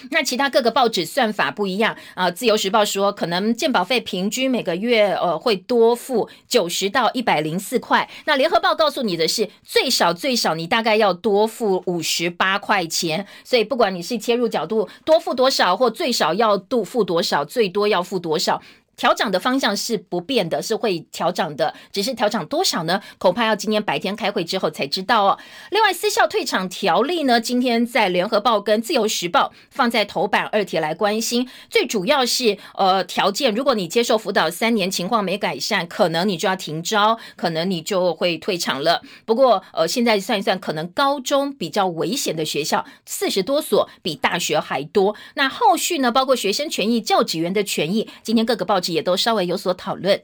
[0.09, 18.61] 那其他各个报纸算法不一样啊，《自由时报》说可能鉴保费平均每个月呃会多付九十到一百零四块，那《联合报》告诉你的是最少最少你大概要多付五十八块钱，所以不管你是切入角度多付多少，或最少要度付多少，最多要付多少。
[19.01, 23.01] 调涨的方向是不变的，是会调涨的，只是调涨多少呢？
[23.17, 25.39] 恐怕要今天白天开会之后才知道哦。
[25.71, 39.01] 另外，私校退场条例呢，今天在联合报跟自由时报放在头版二题来关心，最主要是呃条件，如果你接受辅导三年情况没改善，可能你就要停招，可能你就会退场了。
[39.25, 45.15] 不过呃现在算一算，可能高中比较危险的学校四十多所，比大学还多。
[45.33, 48.90] 那后续呢，包括学生权益、教职员的权益，今天各个报纸。
[48.91, 50.23] 也都稍微有所讨论。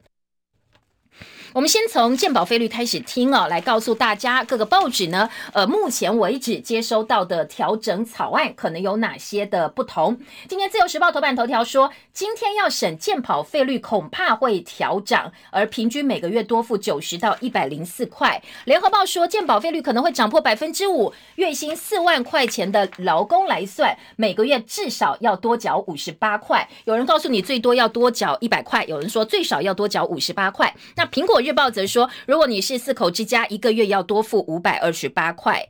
[1.58, 10.20] 我们先从健保费率开始听哦，来告诉大家各个报纸呢，呃，目前为止接收到的调整草案可能有哪些的不同。
[10.48, 18.40] 今天自由时报头版头条说，今天要审健保费率恐怕会调涨，而平均每个月多付九十到一百零四块。
[18.66, 26.70] 联合报说，健保费率可能会涨破百分之五，月薪四万块钱的劳工来算，每个月至少要多缴五十八块。
[26.86, 30.72] 有人告诉你最多要多缴一百块，有人说最少要多缴五十八块。
[30.96, 31.42] 那苹果。
[31.48, 35.70] 日报则说，如果你是四口之家，一个月要多付五百二十八块。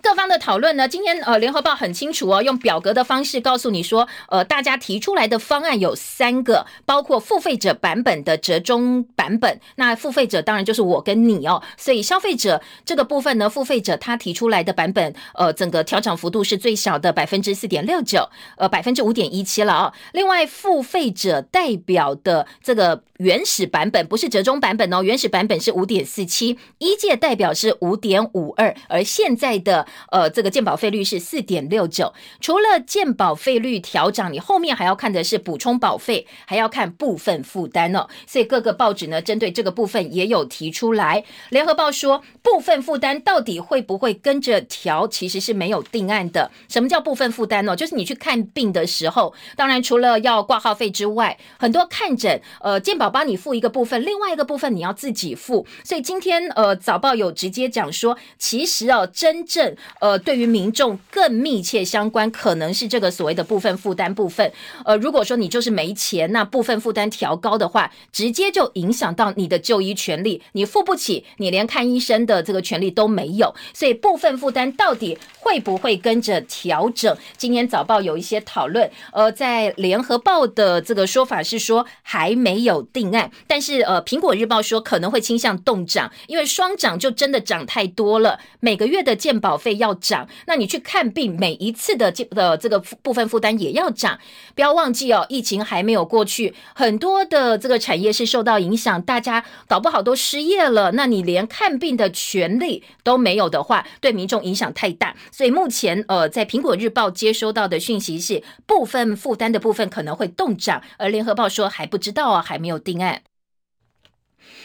[0.00, 0.86] 各方的讨论呢？
[0.86, 9.60] 今天呃，联合报很清楚哦，用表格的方式告诉你说，呃，大家提出来的方案有三个，包括付费者版本的折中版本。
[9.74, 19.92] 那付费者当然就是我跟你哦，所以消费者这个部分呢，付费者他提出来的版本，呃，整个调整幅度是最小的百分之四点六九，呃，百分之五点一七了哦。
[20.12, 29.86] 另外，付费者代表的这个原始版本不是折中版本哦，原始版本是五点四七，一届代表是五点五二，而现在的。
[30.10, 32.12] 呃，这个健保费率是四点六九。
[32.40, 38.08] 除了健保费率调涨，你后面还要看的是补充保费，还要看部分负担哦。
[38.26, 41.24] 所以各个报纸呢，针对这个部分也有提出来。
[41.50, 46.50] 联合报说，部分负担到底会不会跟着调，其实是没有定案的。
[46.68, 47.76] 什么叫部分负担呢？
[47.76, 55.66] 就是你去看病的时候，当然除了要挂号费之外，很多看诊，呃，健保帮你付一个部分，另外一个部分你要自己付。
[55.84, 64.52] 所以今天呃，早报有直接讲说，其实哦，真正呃，对于民众更密切相关，可能是这个所谓的部分负担部分。
[64.84, 73.54] 呃，如果说你就是没钱，那部分负担调高的话，直接就影响到你的就医权利，你付不起，你连看医生的这个权利都没有。
[73.72, 77.16] 所以部分负担到底会不会跟着调整？
[77.36, 78.90] 今天早报有一些讨论。
[79.12, 89.67] 呃，在联合报的这个说法是说还没有定案，但是呃，苹果日报说可能会倾向动涨，因为双涨就真的涨太多了，每个月的健保费。
[89.76, 94.18] 要涨，那你去看病，每一次的这的这个部分负担也要涨。
[94.54, 100.92] 不要忘记哦，疫情还没有过去，很多的这个产业是受到影响，大家搞不好都失业了。
[100.92, 105.14] 那你连看病的权利都没有的话，对民众影响太大。
[105.30, 113.22] 所以目前呃，在苹果日报接收到的讯息是，部分负担的部分可能会动涨，而联合报说还不知道啊，还没有定案。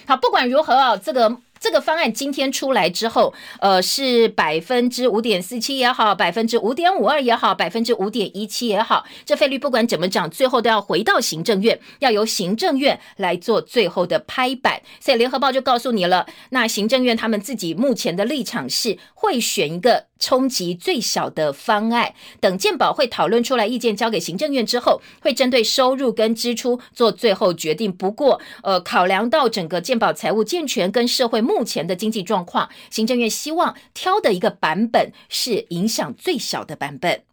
[0.06, 1.38] 好，不管如何啊，这个。
[1.64, 14.82] 这个方案今天出来之后，呃，是百分之五点四七也好，百分之五点五二也好，百分之五点一七也好，这费率不管怎么涨，最后都要回到行政院，要由行政院来做最后的拍板。
[15.00, 27.92] 所以联合报就告诉你了，那行政院他们自己目前的立场是会选一个冲击最小的方案，等健保会讨论出来意见交给行政院之后，会针对收入跟支出做最后决定。
[27.92, 37.24] 不过，呃，考量到整个健保财务健全跟社会目前的经济状况，行政院希望挑的一个版本是影响最小的版本。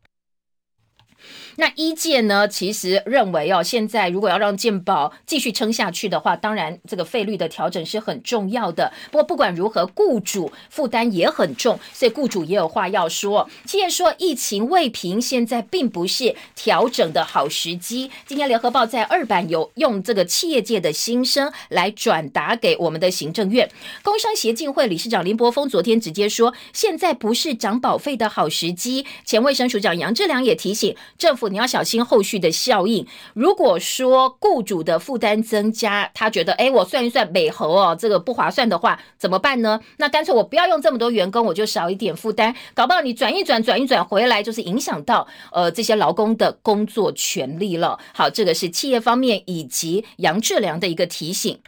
[1.57, 8.93] 那一届呢，其实认为哦，现在如果要让健保继续撑下去的话，当然这个费率的调整是很重要的。
[9.11, 13.49] 不过不管如何，雇主负担也很重，所以雇主也有话要说。
[13.67, 18.11] 企业说疫情未平，现在并不是调整的好时机。
[18.27, 23.69] 今天联合报在二版有用这个企业界的心声来转达给我们的行政院
[24.03, 29.05] 工商协进会理事长林柏峰，昨天直接说，现在不是涨保费的好时机。
[29.25, 31.40] 前卫生署长杨志良也提醒政府。
[31.49, 33.07] 你要小心后续的效应。
[33.35, 39.81] 如果说雇主的负担增加，他觉得哎，我算一算美猴哦，这个不划算的话，怎么办呢？
[39.97, 42.55] 那干脆我不要用这么多员工，我就少一点负担。
[42.75, 47.99] 搞不好你转一转，转一转回来，就是影响到呃这些劳工的工作权利了。
[48.13, 51.59] 好，这个是企业方面以及杨志良的一个提醒。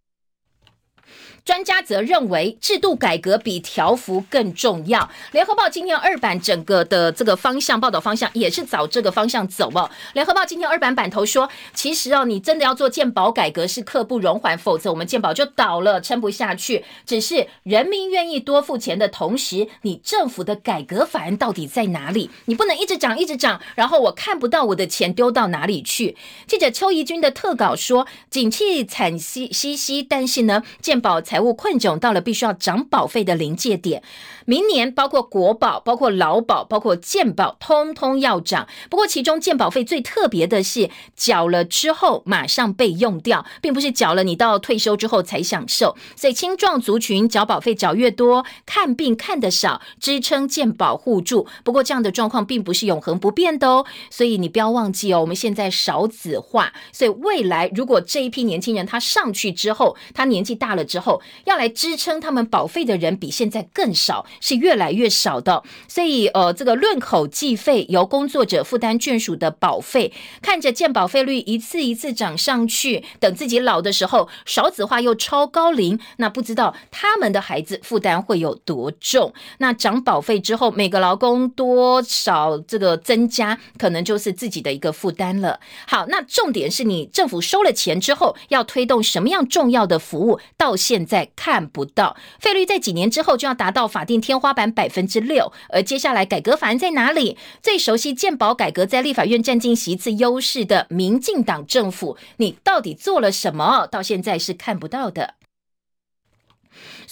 [1.45, 5.11] 专家则认为，制度改革比条幅更重要。
[5.33, 9.91] 联合报今天二版整个的这个方向报道方向也是找这个方向走哦。
[10.15, 16.85] 联合报今天二版版头说，其实哦，你真的要做健保改革是刻不容缓，否则我们健保就倒了，撑不下去。
[17.05, 22.31] 只是人民愿意多付钱的同时，你政府的改革法案到底在哪里？
[22.45, 26.17] 你不能一直涨一直涨，然后我看不到我的钱丢到哪里去。
[26.47, 31.21] 记者邱怡君的特稿说，景气惨兮兮兮，但是呢，健保。
[31.33, 34.03] 财务困窘到了必须要涨保费的临界点，
[34.45, 38.67] 明年包括国保、包括劳保、包括健保，通通要涨。
[38.91, 45.97] 不过其中健保费最特别的是，缴了之后马上被用掉，并不是缴了你到退休之后才享受。
[46.17, 51.47] 所以青壮族群缴保费缴越多，看病看得少，支撑健保互助。
[51.63, 61.21] 不过这样的状况并不是永恒不变的哦，所以你不要忘记哦，我们现在少子化，所以未来如果这一批年轻人他上去之后，他年纪大了之后。
[61.45, 65.63] 要来支撑他们保费的人比现在更少，是越来越少的。
[65.89, 70.13] 所以，呃，这个论口计费，由工作者负担眷属的保费，
[70.43, 79.33] 看着健保费率一次一次涨上去，等自己老的时候，少子化又超高龄，那不知道他们的孩子负担会有多重。
[79.59, 85.61] 那涨保费之后，每个劳工多少这个增加，可能就是自己的一个负担了。
[85.87, 90.41] 好，那重点是你政府收了钱之后，要推动什么样重要的服务？
[90.59, 91.23] 到现在。
[91.37, 97.37] 看不到费率在几年之后就要达到法定天花板百分之六，而接下来改革法案在哪里？
[97.61, 103.87] 最熟悉健保改革在立法院占尽席次优势的民进党政府，你到底做了什么？
[103.89, 105.35] 到现在是看不到的。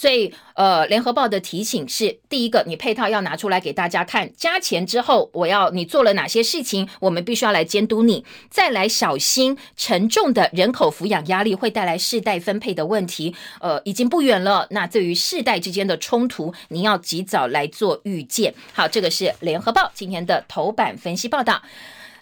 [0.01, 8.25] 所以，呃，联合报的提醒是：第一个，你配套要拿出来给大家看，加钱之后，我要你做了哪些事情，我们必须要来监督你。
[8.49, 14.65] 再来，小心沉重的人口抚养压力会带来世代分配的问题，呃，已经不远了。
[14.71, 18.55] 那对于世代之间的冲突，你要及早来做预见。
[18.73, 21.61] 好，这个是联合报今天的头版分析报道。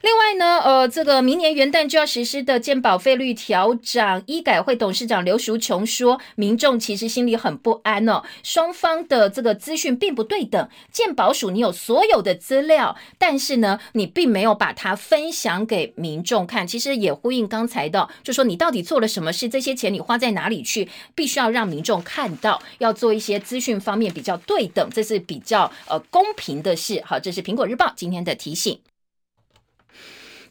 [0.01, 10.69] 另外呢，呃，这个明年元旦就要实施的健保费率调整，医改会董事长刘淑琼说，民众其实心里很不安哦，双方的这个资讯并不对等。
[10.89, 16.65] 健保署你有所有的资料，但是呢，你并没有把它分享给民众看。
[16.65, 27.01] 其实也呼应刚才的，就说你到底做了什么事，这些钱你花在哪里去，必须要让民众看到，要做一些资讯方面比较对等，这是比较呃公平的事。
[27.05, 28.79] 好，这是苹果日报今天的提醒。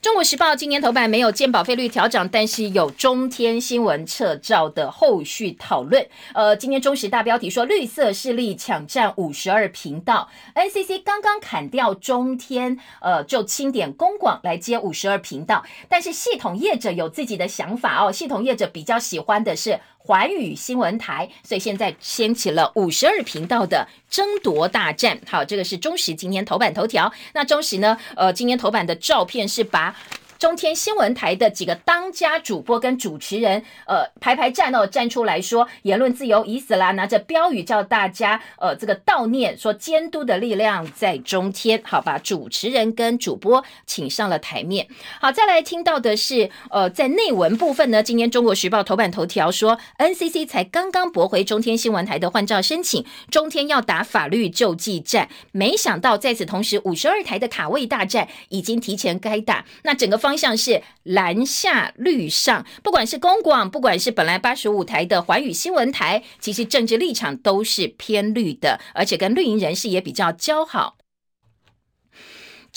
[0.00, 6.06] 中国时报今年头版没有健保费率调整，但是有中天新闻撤照的后续讨论。
[6.34, 15.64] 呃，今天中时大标题说绿色势力抢占五十二频道，NCC 刚刚砍掉中天，呃，就清点公广来接五十二频道。
[15.88, 19.80] 但是系统业者有自己的想法哦，系统业者比较喜欢的是。
[20.08, 25.20] 寰宇新闻台，所以现在掀起了五十二频道的争夺大战。
[25.26, 27.12] 好，这个是中时今天头版头条。
[27.34, 27.94] 那中时呢？
[28.16, 29.94] 呃，今天头版的照片是把
[30.38, 44.86] 中天新闻台的几个当家主播跟主持人，呃，排排站哦，站出来说言论自由已死啦，拿着标语叫大家呃这个悼念，说监督的力量在中天，好，把主持人跟主播请上了台面。
[45.20, 70.97] 好，再来听到的是，呃，在内文部分呢，今天中国时报头版头条说，NCC 才刚刚驳回中天新闻台的换照申请，中天要打法律救济战，没想到在此同时，五十二台的卡位大战已经提前开打，那整个方方向是蓝下绿上，不管是公广，不管是本来八十五台的环宇新闻台，其实政治立场都是偏绿的，而且跟绿营人士也比较交好。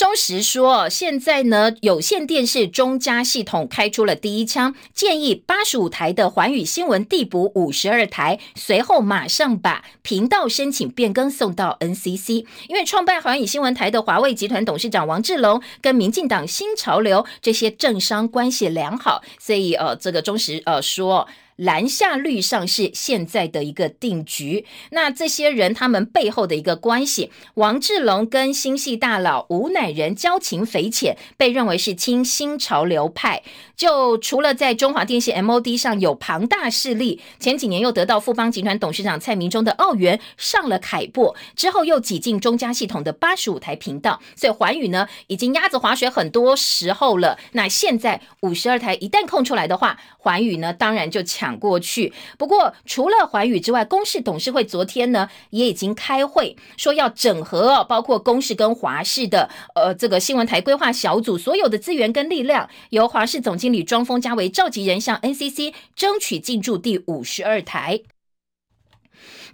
[0.02, 12.48] 中时说，现在呢，有线电视中加系统开出了第一枪，建议八十五台的环宇新闻递补五十二台，随后马上把频道申请变更送到 NCC。
[12.68, 21.28] 因为创办环宇新闻台的华为集团董事长王志龙跟民进党新潮流这些政商关系良好，所以呃，这个中时呃说。
[21.62, 24.66] 蓝下绿上是现在的一个定局。
[24.90, 33.44] 那这些人他们背后的一个关系，王志龙跟新系大佬吴乃仁交情匪浅，被认为是亲新潮流派。
[33.76, 47.38] 就除了在中华电信 MOD 上有庞大势力，前几年又得到富邦集团董事长蔡明忠的澳元上了凯擘，之后又挤进中嘉系统的八十五台频道，所以环宇呢已经鸭子划水很多时候了。
[47.52, 52.14] 那现在五十二台一旦空出来的话，环宇呢当然就抢过去。
[52.38, 68.02] 不过除了环宇之外，公视董事会昨天呢也已经开会，说要整合包括公视跟华视的呃这个新闻台规划小组所有的资源跟力量，由华视总经理庄丰嘉为召集人，向 NCC 争取进驻第五十二台。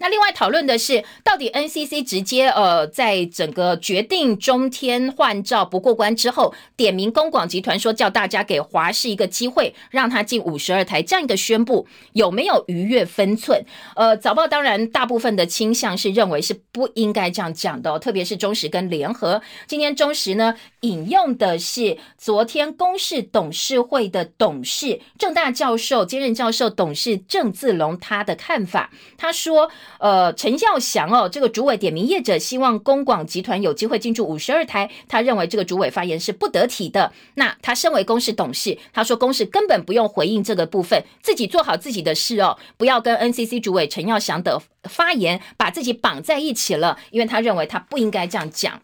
[0.00, 13.64] 那另外讨论的是，到底 NCC 直接呃，在整个决定中天换照不过关之后，点名公广集团说叫大家给华视一个机会，让他进五十二台这样一个宣布，有没有逾越分寸？
[13.96, 19.42] 呃，早报当然大部分的倾向是认为是不应该这样讲的，特别是中时跟联合。
[19.66, 29.70] 今天中时呢引用的是昨天公视董事会的董事郑大教授兼任教授董事郑自龙他的看法，他说。
[29.98, 37.12] 呃，陈耀祥哦，这个主委点名业者希望公广集团有机会进驻五十二台，他认为这个主委发言是不得体的。
[37.34, 48.80] 那他身为公司董事，他说公司根本不用回应这个部分，自己做好自己的事哦，不要跟 NCC 主委陈耀祥的发言把自己绑在一起了，因为他认为他不应该这样讲。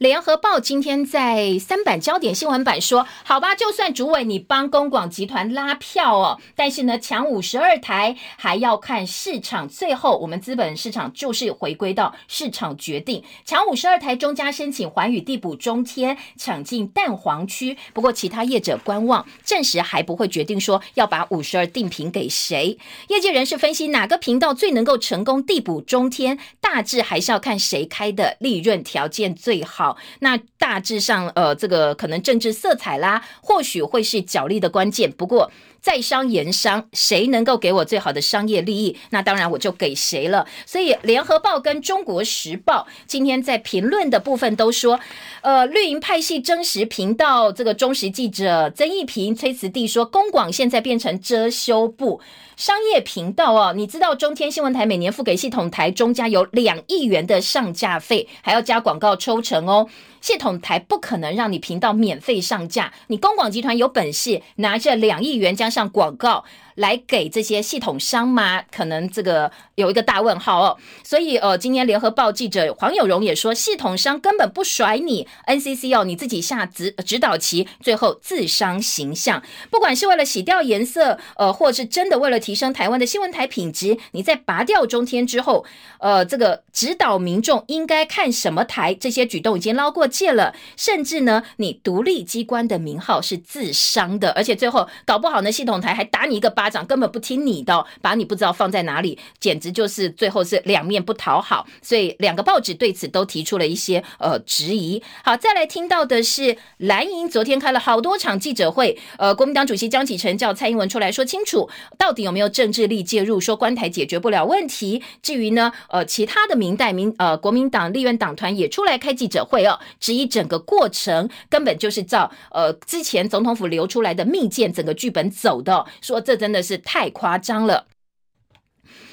[0.00, 9.68] 联合报今天在三版焦点新闻版说：“好吧，就算主委你帮公广集团拉票哦，但是呢，抢五十二台还要看市场。
[9.68, 13.22] 最后，我们资本市场就是回归到市场决定。
[13.44, 17.76] 抢五十二台，中加申请环宇地补中天抢进蛋黄区。
[17.92, 22.78] 不过，其他业者观望，暂时还不会决定说要把五十二定频给谁。
[23.08, 29.89] 业界人士分析，哪个频道最能够成功地补中天，大致还是要看谁开的利润条件最好。”
[30.20, 35.10] 那大致上，呃，这个可能政治色彩啦，或许会是角力的关键。
[35.10, 40.46] 不过，在商言商，谁能够给我最好的商业利益，那当然我就给谁了。
[40.66, 45.00] 所以，联合报跟中国时报今天在评论的部分都说，
[45.40, 52.20] 呃，绿营派系真实频道这个忠实记者曾义平、崔慈弟说，公广现在变成遮羞布。
[52.60, 59.88] 商业频道哦，你知道中天新闻台每年付给系统台中加有两亿元的上架费，还要加广告抽成哦。
[60.20, 66.44] 系统台不可能让你频道免费上架，你公广集团有本事拿着两亿元加上广告。
[66.80, 68.62] 来给这些系统商吗？
[68.74, 70.78] 可能这个有一个大问号哦。
[71.04, 79.42] 所以呃，今天联合报记者黄有荣也说，系统商根本不甩你，NCC 哦，你自己下指指导棋，最后自伤形象。
[79.68, 85.66] 不管是为了洗掉颜色，呃，或是真的为了提升台湾的新闻台品质，你在拔掉中天之后，
[85.98, 90.54] 呃，这个指导民众应该看什么台，这些举动已经捞过界了。
[90.78, 96.69] 甚至呢，你独立机关的名号是自伤的，而且最后搞不好呢，系统台还打你一个巴。
[96.70, 101.66] 长根本不听你的，把你不知道放在哪里，简直就是最后是两面不讨好。
[101.82, 105.02] 所以两个报纸对此都提出了一些呃质疑。
[105.24, 111.68] 好，再来听到的是蓝营昨天开了好多场记者会，呃，国民党主席江启臣叫蔡英文出来说清楚，
[111.98, 115.02] 到底有没有政治力介入，说关台解决不了问题。
[115.20, 126.59] 至于呢，呃，其他的民代民呃国民党立院党团也出来开记者会哦，质疑整个过程根本就是照呃之前总统府流出来的密件整个剧本走的，说这真的。
[126.62, 127.86] 是太夸张了。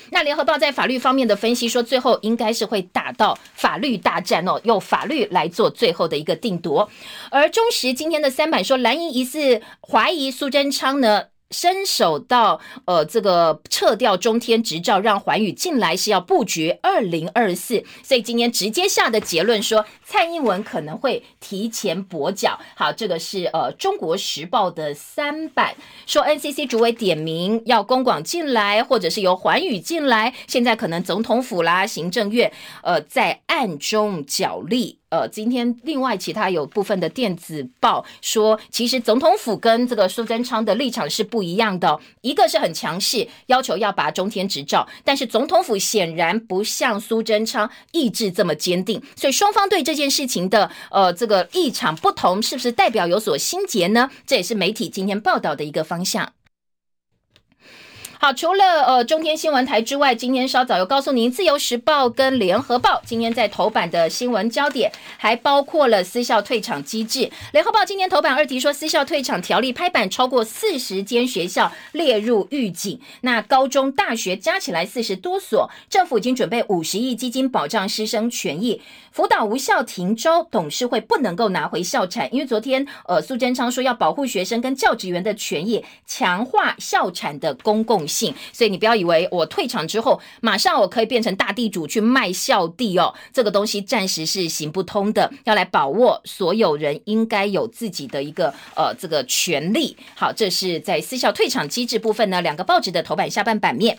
[0.09, 6.89] 那联合报在法律方面的分析说，最后应该是会打到法律大战哦，用法律来做最后的一个定夺。
[7.29, 11.25] 而中时今天的三版说，蓝营疑似怀疑苏贞昌呢。
[11.51, 22.59] 伸手到呃，这个撤掉中天执照，让环宇进来是要布局二零二四，所以今天直接下的结论说，蔡英文可能会提前跛脚。
[22.75, 25.75] 好，这个是呃中国时报的三版
[26.05, 32.51] 说，NCC 主委点名要公广进来，或者是由环宇进来，现在可能总统府啦、行政院
[32.83, 34.99] 呃在暗中角力。
[35.09, 54.09] 呃，今天另外其他有部分的电子报说，其实总统府跟这个苏贞昌的立场是不一样的，一个是很强势，要求要把中天执照，但是总统府显然不像苏贞昌意志这么坚定，所以双方对这件事情的呃这个立场不同，是不是代表有所心结呢？
[54.25, 56.33] 这也是媒体今天报道的一个方向。
[58.19, 67.19] 好，除了呃中天新闻台之外，今天稍早又告诉您，《自由时报》跟《联合报》今天在头版的新闻焦点，还包括了私校退场机制。
[67.53, 78.81] 《联合报》今天头版二题说，私校退场条例拍板，超过四十间学校列入预警，那高中、大学加起来四十多所，政府已经准备五十亿基金保障师生权益。
[79.17, 99.97] 辅导无效停招，董事会不能够拿回校产，因为昨天呃苏贞昌说要保护学生跟教职员的权益，强化校产的公共性，所以你不要以为我退场之后马上我可以变成大地主去卖校地哦，这个东西暂时是行不通的，要来把握所有人应该有自己的一个呃这个权利。
[100.13, 103.97] 好，这是在私校退场机制部分呢，两个报纸的头版下半版面。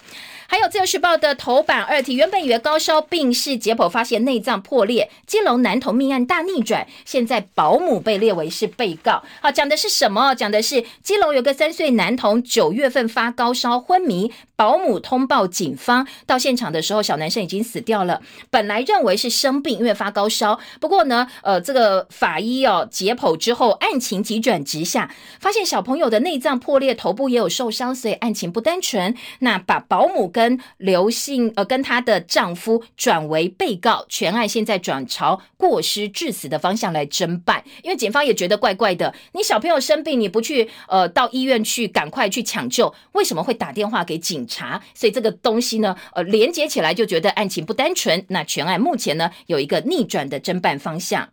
[0.50, 9.22] 还有自由时报的头版二题，原本以为高烧病逝，解剖发现内脏破裂，基隆男童命案大逆转，现在保姆被列为是被告。
[9.40, 10.34] 好，讲的是什么？
[10.34, 18.22] 讲的是基隆有个三岁男童九月份发高烧昏迷，保姆通报警方，到现场的时候，小男生已经死掉了。
[18.50, 20.60] 本来认为是生病，因为发高烧。
[20.80, 29.16] 不过呢，呃，这个法医哦解剖之后，案情急转直下，发现小朋友的内脏破裂，头部也有受伤，所以案情不单纯。
[29.40, 30.28] 那把保姆。
[30.28, 37.62] 跟刘姓呃，跟她的丈夫转为被告，全案现在转朝过失致死的方向来侦办。
[37.82, 44.80] 因为警方也觉得怪怪的，你小朋友生病，你不去呃到医院去赶快去抢救，为什么会打电话给警察？
[44.94, 48.24] 所以这个东西呢，呃，连接起来就觉得案情不单纯。
[48.28, 51.28] 那全案目前呢有一个逆转的侦办方向。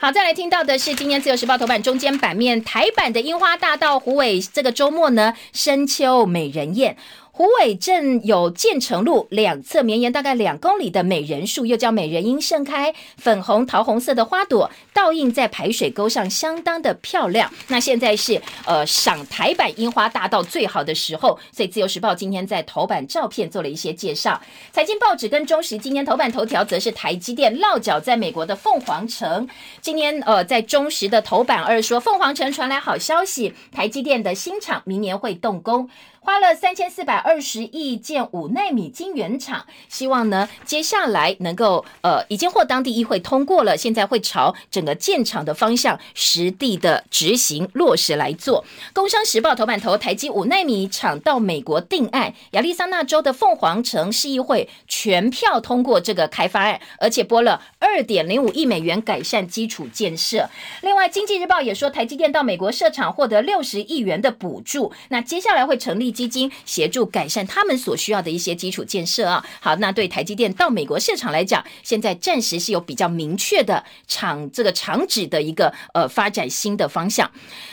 [0.00, 6.96] 好，再来听到的是今天自由时报头版中间版面，台版的樱花大道胡伟这个周末呢，深秋美人宴。
[7.38, 17.48] 虎尾镇有建成路两侧绵延大概两公里的美人树，又叫美人樱，盛开粉红桃红色的花朵，倒映在排水沟上，相当的漂亮。
[17.68, 24.42] 那现在是呃赏台版樱花大道最好的时候，所以自由时报今天在头版照片做了一些介绍。
[24.72, 29.48] 财经报纸跟中时今天头版头条则是台积电落脚在美国的凤凰城。
[29.80, 35.88] 今天呃在中时的头版二说，凤凰城传来好消息，台积电的新厂明年会动工。
[36.28, 48.62] 花了三千四百二十亿建五纳米晶圆厂，希望呢接下来能够呃已经获当地议会通过了，现在会朝整个建厂的方向实地的执行落实来做。
[48.92, 60.50] 工商时报头版头，台积五纳米厂到美国定案，亚利桑那州的凤凰城市议会全票通过这个开发案，而且拨了二点零五亿美元改善基础建设。
[60.82, 66.14] 另外，经济日报也说，台积电到美国设厂获得六十亿元的补助，那接下来会成立。
[66.18, 77.30] 基金协助改善他们所需要的一些基础建设啊，好，那对台积电到美国市场来讲，现在暂时是有比较明确的厂这个厂址的一个呃发展新的方向。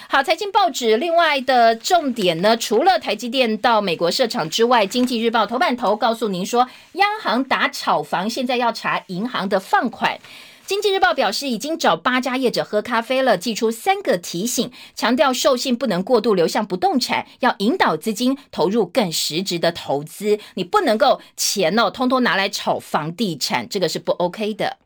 [0.07, 10.19] 好，财经报纸另外的重点呢，除了台积电到美国设厂之外，经济日报头版头告诉您说，央行打炒房，现在要查银行的放款。
[10.67, 20.39] 经济日报表示，已经找八家业者喝咖啡了，寄出三个提醒，强调授信不能过度流向不动产，要引导资金投入更实质的投资。
[20.55, 24.77] 你不能够钱哦，通通拿来炒房地产，这个是不 OK 的。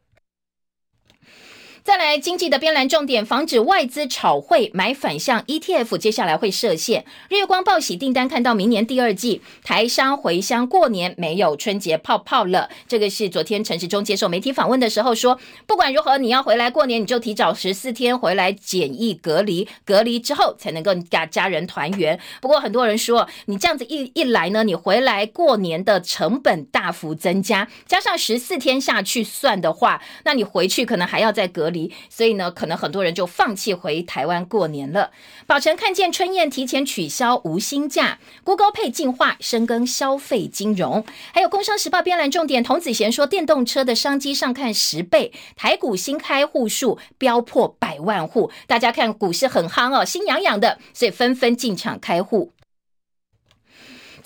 [1.81, 7.05] 再来，经济的边栏重点，防止外资炒汇买反向 ETF，接下来会设限。
[7.29, 12.69] 日月光报喜订单，看到明年第二季，台商回乡过年没有春节泡泡了。
[12.87, 22.19] 这个是昨天陈时中接受媒体访问的时候说，不管如何，你要回来过年，你就提早十四天回来检疫隔离，隔离之后才能够家家人团圆。
[22.41, 31.68] 不过很多人说，你这样子一一来呢，你回来过年的成本大幅增加，加上十四天下去算的话，那你回去可能还要再隔。
[31.69, 35.11] 离，所以呢，可能很多人就放弃回台湾过年了。
[35.47, 41.03] 宝成看见春燕提前取消无薪假，Google Pay 进化深耕消费金融，
[41.33, 52.51] 还有工商时报编栏重点，童子贤说电动车的商机上看十倍，台股新开户数飙破百万户，大家看股市很夯哦，心痒痒的，所以纷纷进场开户。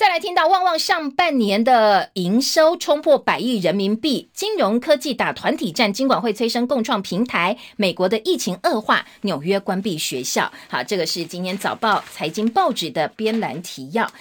[0.04, 7.58] 再来听到旺旺上半年的营收冲破百亿人民币，金融科技打团体战，金管会催生共创平台。
[7.78, 10.52] 美国的疫情恶化，纽约关闭学校。
[10.68, 14.12] 好，这个是今天早报财经报纸的编栏提要。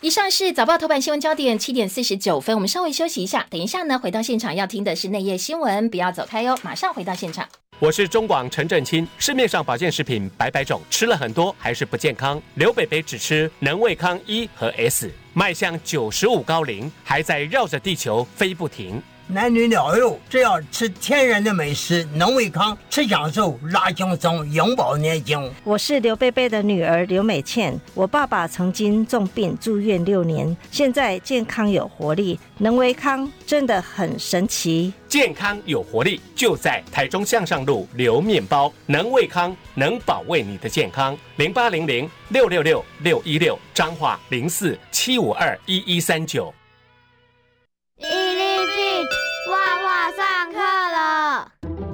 [0.00, 7.48] 以上是早报头版新闻焦点，七点四十九分，我们稍微休息一下，等一下呢回到现场要听的是内页新闻，不要走开哟，马上回到现场。
[7.78, 9.06] 我是中广陈振清。
[9.16, 12.42] 市面上保健食品百百种，吃了很多还是不健康。
[12.56, 19.00] 刘北北只吃能胃康一和 S，迈向九十五高龄，还在绕着地球飞不停。
[19.32, 25.48] 男女老幼，只要吃天然的美食，能胃康，吃享受，拉轻松，永葆年轻。
[25.62, 34.92] 我是刘贝贝的女儿刘美倩，我爸爸曾经重病住院六年，现在健康有活力，能胃康真的很神奇。
[35.06, 41.16] 健康有活力，就在台中向上路刘面包，能胃康，能保卫你的健康。
[41.36, 46.52] 零八零零六六六六一六，彰化零四七五二一一三九。
[50.50, 51.48] 课了，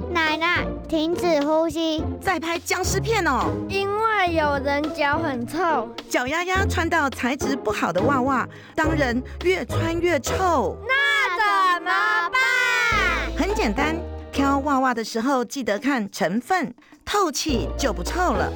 [0.09, 3.51] 奶奶停止呼吸，在拍僵尸片哦。
[3.69, 10.75] 因为有人脚很臭，脚丫丫穿到材质不好的袜袜，当然越穿越臭。
[10.87, 11.91] 那怎么
[12.31, 13.37] 办？
[13.37, 13.95] 很简单，
[14.31, 16.73] 挑袜袜的时候记得看成分，
[17.05, 18.51] 透气就不臭了。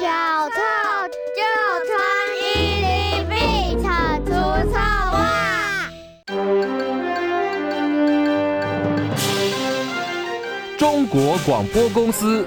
[0.00, 0.56] 脚臭
[1.36, 1.42] 就
[1.86, 2.15] 穿
[11.06, 12.44] 国广播公司。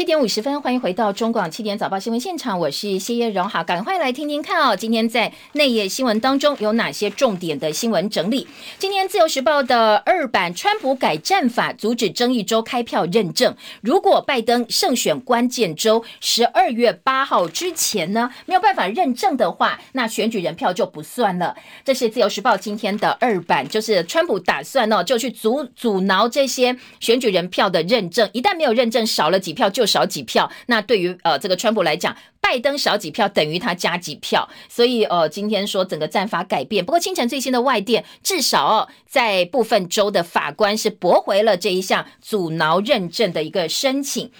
[0.00, 3.46] 七点五十分，欢迎回到中广七点早报新闻现场，我是谢叶荣。
[3.46, 8.48] 好，赶快来听听看哦，今天在内页新闻当中有哪些重点的新闻整理？
[8.78, 13.54] 今天自由时报的二版，川普改战法，阻止争议州开票认证。
[13.82, 21.54] 如果拜登胜选关键州十二月八号之前呢，没有办法认证的话，那选举人票就不算了。
[21.84, 29.86] 这是自由时报今天的二版，就是川普打算哦，就去阻阻挠这些选举人票的认证，一旦没有认证，少了几票就。
[29.90, 36.84] 少几票，那对于呃这个川普来讲，拜登少几票等于他加几票，所以呃今天说整个战法改变。
[36.84, 44.30] 不过清晨最新的外电，至少在部分州的法官是驳回了这一项阻挠认证的一个申请。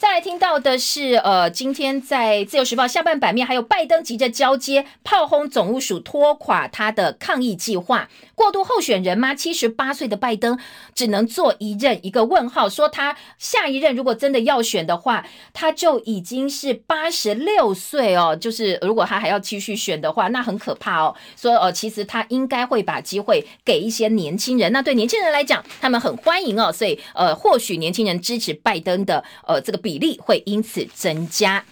[0.00, 8.08] 再来听到的是，呃，今天在自由时报下半版面，还有拜登急着交接，炮轰总务署拖垮他的抗疫计划。
[8.34, 9.34] 过渡候选人吗？
[9.34, 10.58] 七十八岁的拜登
[10.94, 12.66] 只能做一任，一个问号。
[12.66, 18.34] 说他下一任如果真的要选的话，他就已经是八十六岁哦。
[18.34, 21.14] 就是如果他还要继续选的话，那很可怕哦。
[21.36, 24.72] 说呃，其实他应该会把机会给一些年轻人。
[24.72, 26.72] 那对年轻人来讲，他们很欢迎哦。
[26.72, 31.64] 所以呃，或许年轻人支持拜登的呃这个比比例会因此增加。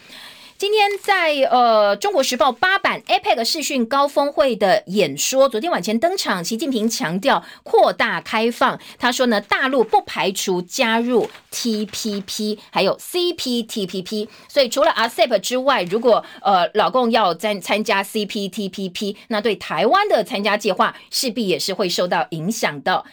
[0.57, 8.77] 今天在呃《中国时报》八版 APEC 视讯高峰会的演说，昨天晚前登场，习近平强调扩大开放。
[8.99, 14.27] 他说呢，大陆不排除加入 TPP，还有 CPTPP。
[14.49, 23.05] 所以除了 RCEP 之外，如果呃老共要参参加 CPTPP，那对台湾的参加计划势必也是会受到影响的。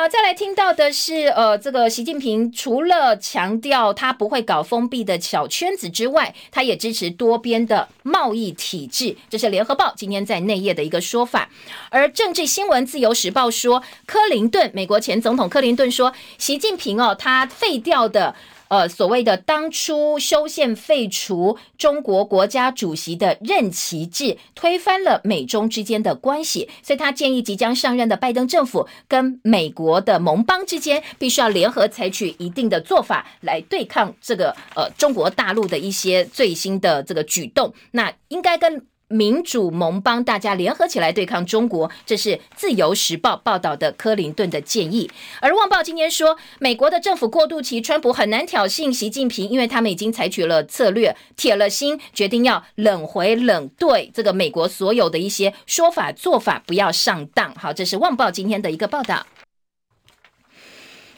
[0.00, 9.14] 好，再来听到的是，呃，这个习近平除了强调他不会搞封闭的小圈子之外，他也支持多边的贸易体制。
[9.28, 11.50] 这是联合报今天在内页的一个说法。
[11.90, 18.34] 而政治新闻自由时报说，克林顿，美国前总统克林顿说，习近平哦，他废掉的。
[18.70, 37.74] 呃，所谓的当初修宪废除中国国家主席的任期制，推翻了美中之间的关系，所以他建议即将上任的拜登政府跟美国的盟邦之间，必须要联合采取一定的做法来对抗这个呃中国大陆的一些最新的这个举动。
[37.90, 38.86] 那应该跟。
[39.10, 45.10] 民主盟邦大家联合起来对抗中国，这是《自由时报》报道的克林顿的建议。
[45.40, 57.52] 而《旺报》今天说，美国的政府过渡期，川普很难挑衅习近平，因为他们已经采取了策略，铁了心，决定要冷回冷对这个美国所有的一些说法做法，不要上当。
[57.56, 59.26] 好，这是《旺报》今天的一个报道。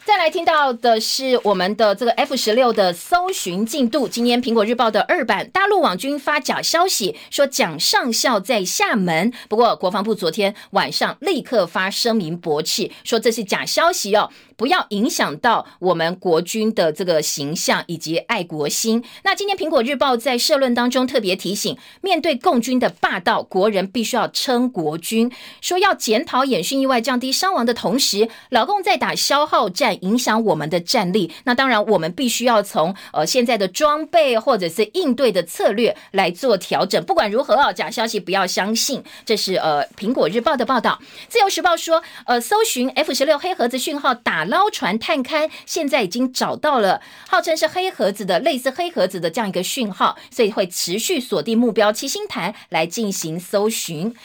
[0.05, 4.05] 再来听到的是我们的这个 F 十六的搜寻进度。
[4.05, 14.29] 今天苹果日报的二版，大陆网军发假消息说蒋上校在厦门，不过国防部昨天晚上立刻发声明驳斥，说这是假消息哦。
[14.55, 19.03] 不要影响到我们国军的这个形象以及爱国心。
[19.23, 25.31] 那今天苹果日报在社论当中特别提醒，面对共军的霸道，国人必须要称国军，
[25.61, 31.31] 说要检讨演训意外，降低伤亡的同时，老共在打消耗战，影响我们的战力。
[31.45, 37.03] 那当然，我们必须要从呃现在的装备或者是应对的策略来做调整。
[37.03, 39.03] 不管如何啊，假消息不要相信。
[39.25, 41.01] 这是呃苹果日报的报道。
[41.27, 44.42] 自由时报说，呃，搜寻 F 十六黑盒子讯号打。
[44.45, 54.15] 捞船探勘，现在已经找到了，号称是黑盒子的类似黑盒子的这样一个讯号，所以会持续锁定目标七星潭来进行搜寻。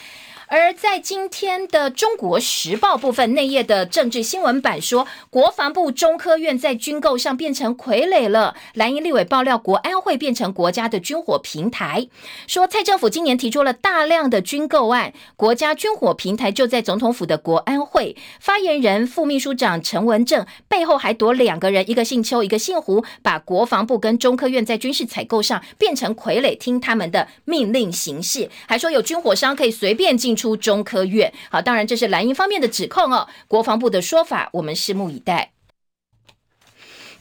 [0.50, 8.56] 而在今天的《中国时报》部分内页的政治新闻版说，国防部中科院在军购上变成傀儡了。
[8.72, 12.08] 蓝营立委爆料，国安会变成国家的军火平台，
[12.46, 18.16] 说蔡政府今年提出了大量的军购案，国家军火平台就在总统府的国安会。
[18.40, 30.37] 发言人副秘书长陈文正背后还躲两个人，一个姓邱，一个姓胡，把国防部跟中科院在军事采购上变成傀儡，听他们的命令行事，还说有军火商可以随便进。
[30.38, 33.26] 出中科院，好，当然这是蓝营方面的指控哦。
[33.48, 35.50] 国防部的说法，我们拭目以待。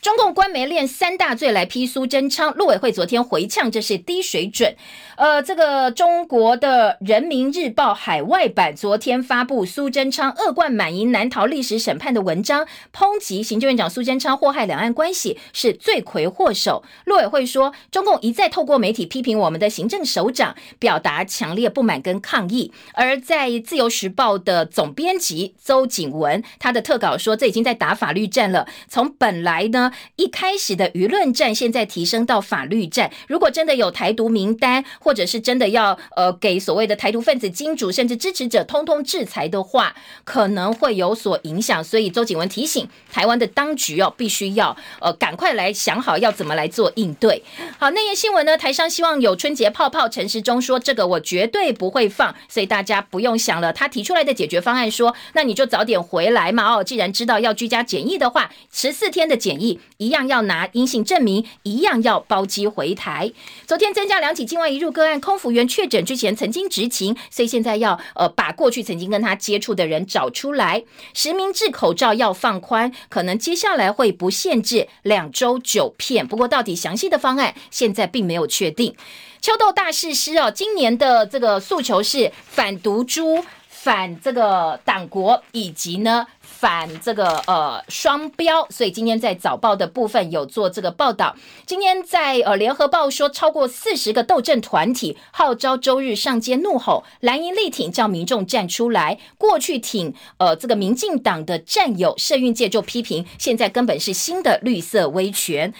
[0.01, 4.75] 中共官媒练三大罪来批苏贞昌，陆委会昨天回呛这是低水准。
[5.17, 16.83] 呃，这个中国的人民日报海外版昨天发布苏贞昌恶贯满盈难逃历史审判的文章，抨击行政院长苏贞昌祸害两岸关系是罪魁祸首。
[17.05, 22.71] 陆委会说，中共一再透过媒体批评我们的行政首长，表达强烈不满跟抗议。
[22.93, 28.67] 而在自由时报的总编辑邹景文，他的特稿说，这已经在打法律战了。
[28.87, 33.11] 从本来呢一开始的舆论战，现在提升到法律战。
[33.27, 41.83] 如果真的有台独名单，或者是真的要呃给所谓的台独分子金主甚至支持者通通制裁的话，可能会有所影响。
[41.83, 47.43] 所以周景文提醒台湾的当局哦，必须要呃赶快来想好要怎么来做应对。
[47.77, 48.57] 好，那页新闻呢？
[48.57, 53.71] 台商希望有春节泡泡，陈时中说这个我绝对不会放，所以大家不用想了。
[53.71, 63.32] 他提出来的解决方案说，那你就早点回来嘛哦，既然知道要居家检疫的话，十四天的检疫一样要拿阴性证明，一样要包机回台。
[63.65, 64.88] 昨天增加两起境外移入。
[64.97, 70.84] 个案空服员确诊之前曾经执勤，所以现在要呃把过去曾经跟他接触的人找出来。
[71.13, 76.25] 实名制口罩要放宽，可能接下来会不限制两周九片。
[76.25, 78.95] 不过到底详细的方案现在并没有确定。
[79.39, 83.45] 秋豆大师师哦，今年的这个诉求是反毒株、
[83.80, 86.28] 反这个党国以及呢。
[86.41, 91.36] 反这个呃双标，所以今天在早报的部分有做这个报道。
[91.67, 99.19] 今天在呃联合报说，超过四十个斗争团体号召周日上街怒吼，蓝营力挺叫民众站出来。
[99.38, 105.71] 过去挺呃这个民进党的战友，社运界就批评，现在根本是新的绿色威权。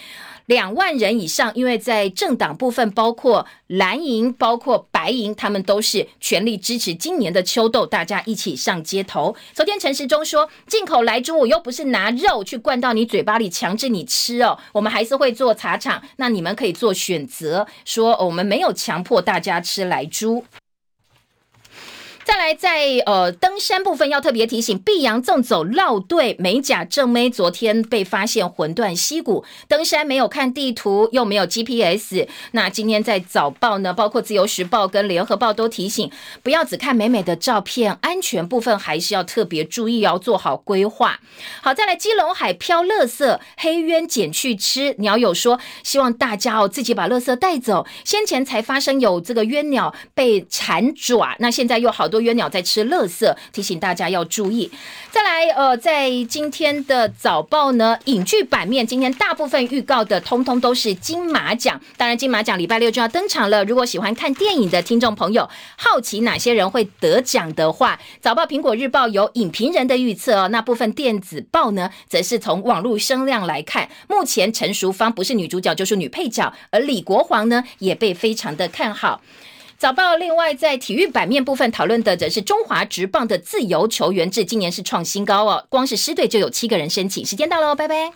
[0.48, 9.36] 两万人以上，因为在政党部分，包括蓝营、包括白营，他们都是全力支持今年的秋斗，大家一起上街头。
[9.54, 20.46] 昨天陈时中说，进口来猪，我又不是拿肉去灌到你嘴巴里，强制你吃哦，我们还是会做茶厂，那你们可以做选择，说我们没有强迫大家吃来猪。
[22.28, 32.28] 再来，在呃登山部分要特别提醒，碧阳纵走绕队美甲正妹昨天被发现魂断溪谷，登山没有看地图，又没有 GPS。
[32.52, 36.12] 那今天在早报呢，包括自由时报跟联合报都提醒，
[36.44, 41.22] 不要只看美美的照片，安全部分还是要特别注意，要做好规划。
[41.62, 44.94] 好，再来基隆海漂垃圾，黑鸢捡去吃。
[44.98, 47.88] 鸟友说，希望大家哦自己把垃圾带走。
[48.04, 52.17] 先前才发生有这个鸢鸟被缠爪，那现在又好多。
[52.22, 54.72] 鸢鸟在吃垃圾，提醒大家要注意。
[55.12, 61.80] 再来，呃，在今天的早报呢，影剧版面，今天大部分预告的通通都是金马奖。
[61.96, 63.64] 当然，金马奖礼拜六就要登场了。
[63.66, 70.48] 如果喜欢看电影的听众朋友，好奇哪些人会得奖的话，早报苹果日报有影评人的预测哦。
[70.50, 79.22] 那部分电子报呢，则是从网络声量来看，目前陈淑芳不是女主角就是女配角，而李国煌呢也被非常的看好。
[79.78, 87.24] 早报另外在体育版面部分讨论的则是中华职棒的自由球员制，今年是创新高哦，光是师队就有七个人申请。
[87.24, 88.12] 时间到喽，拜拜。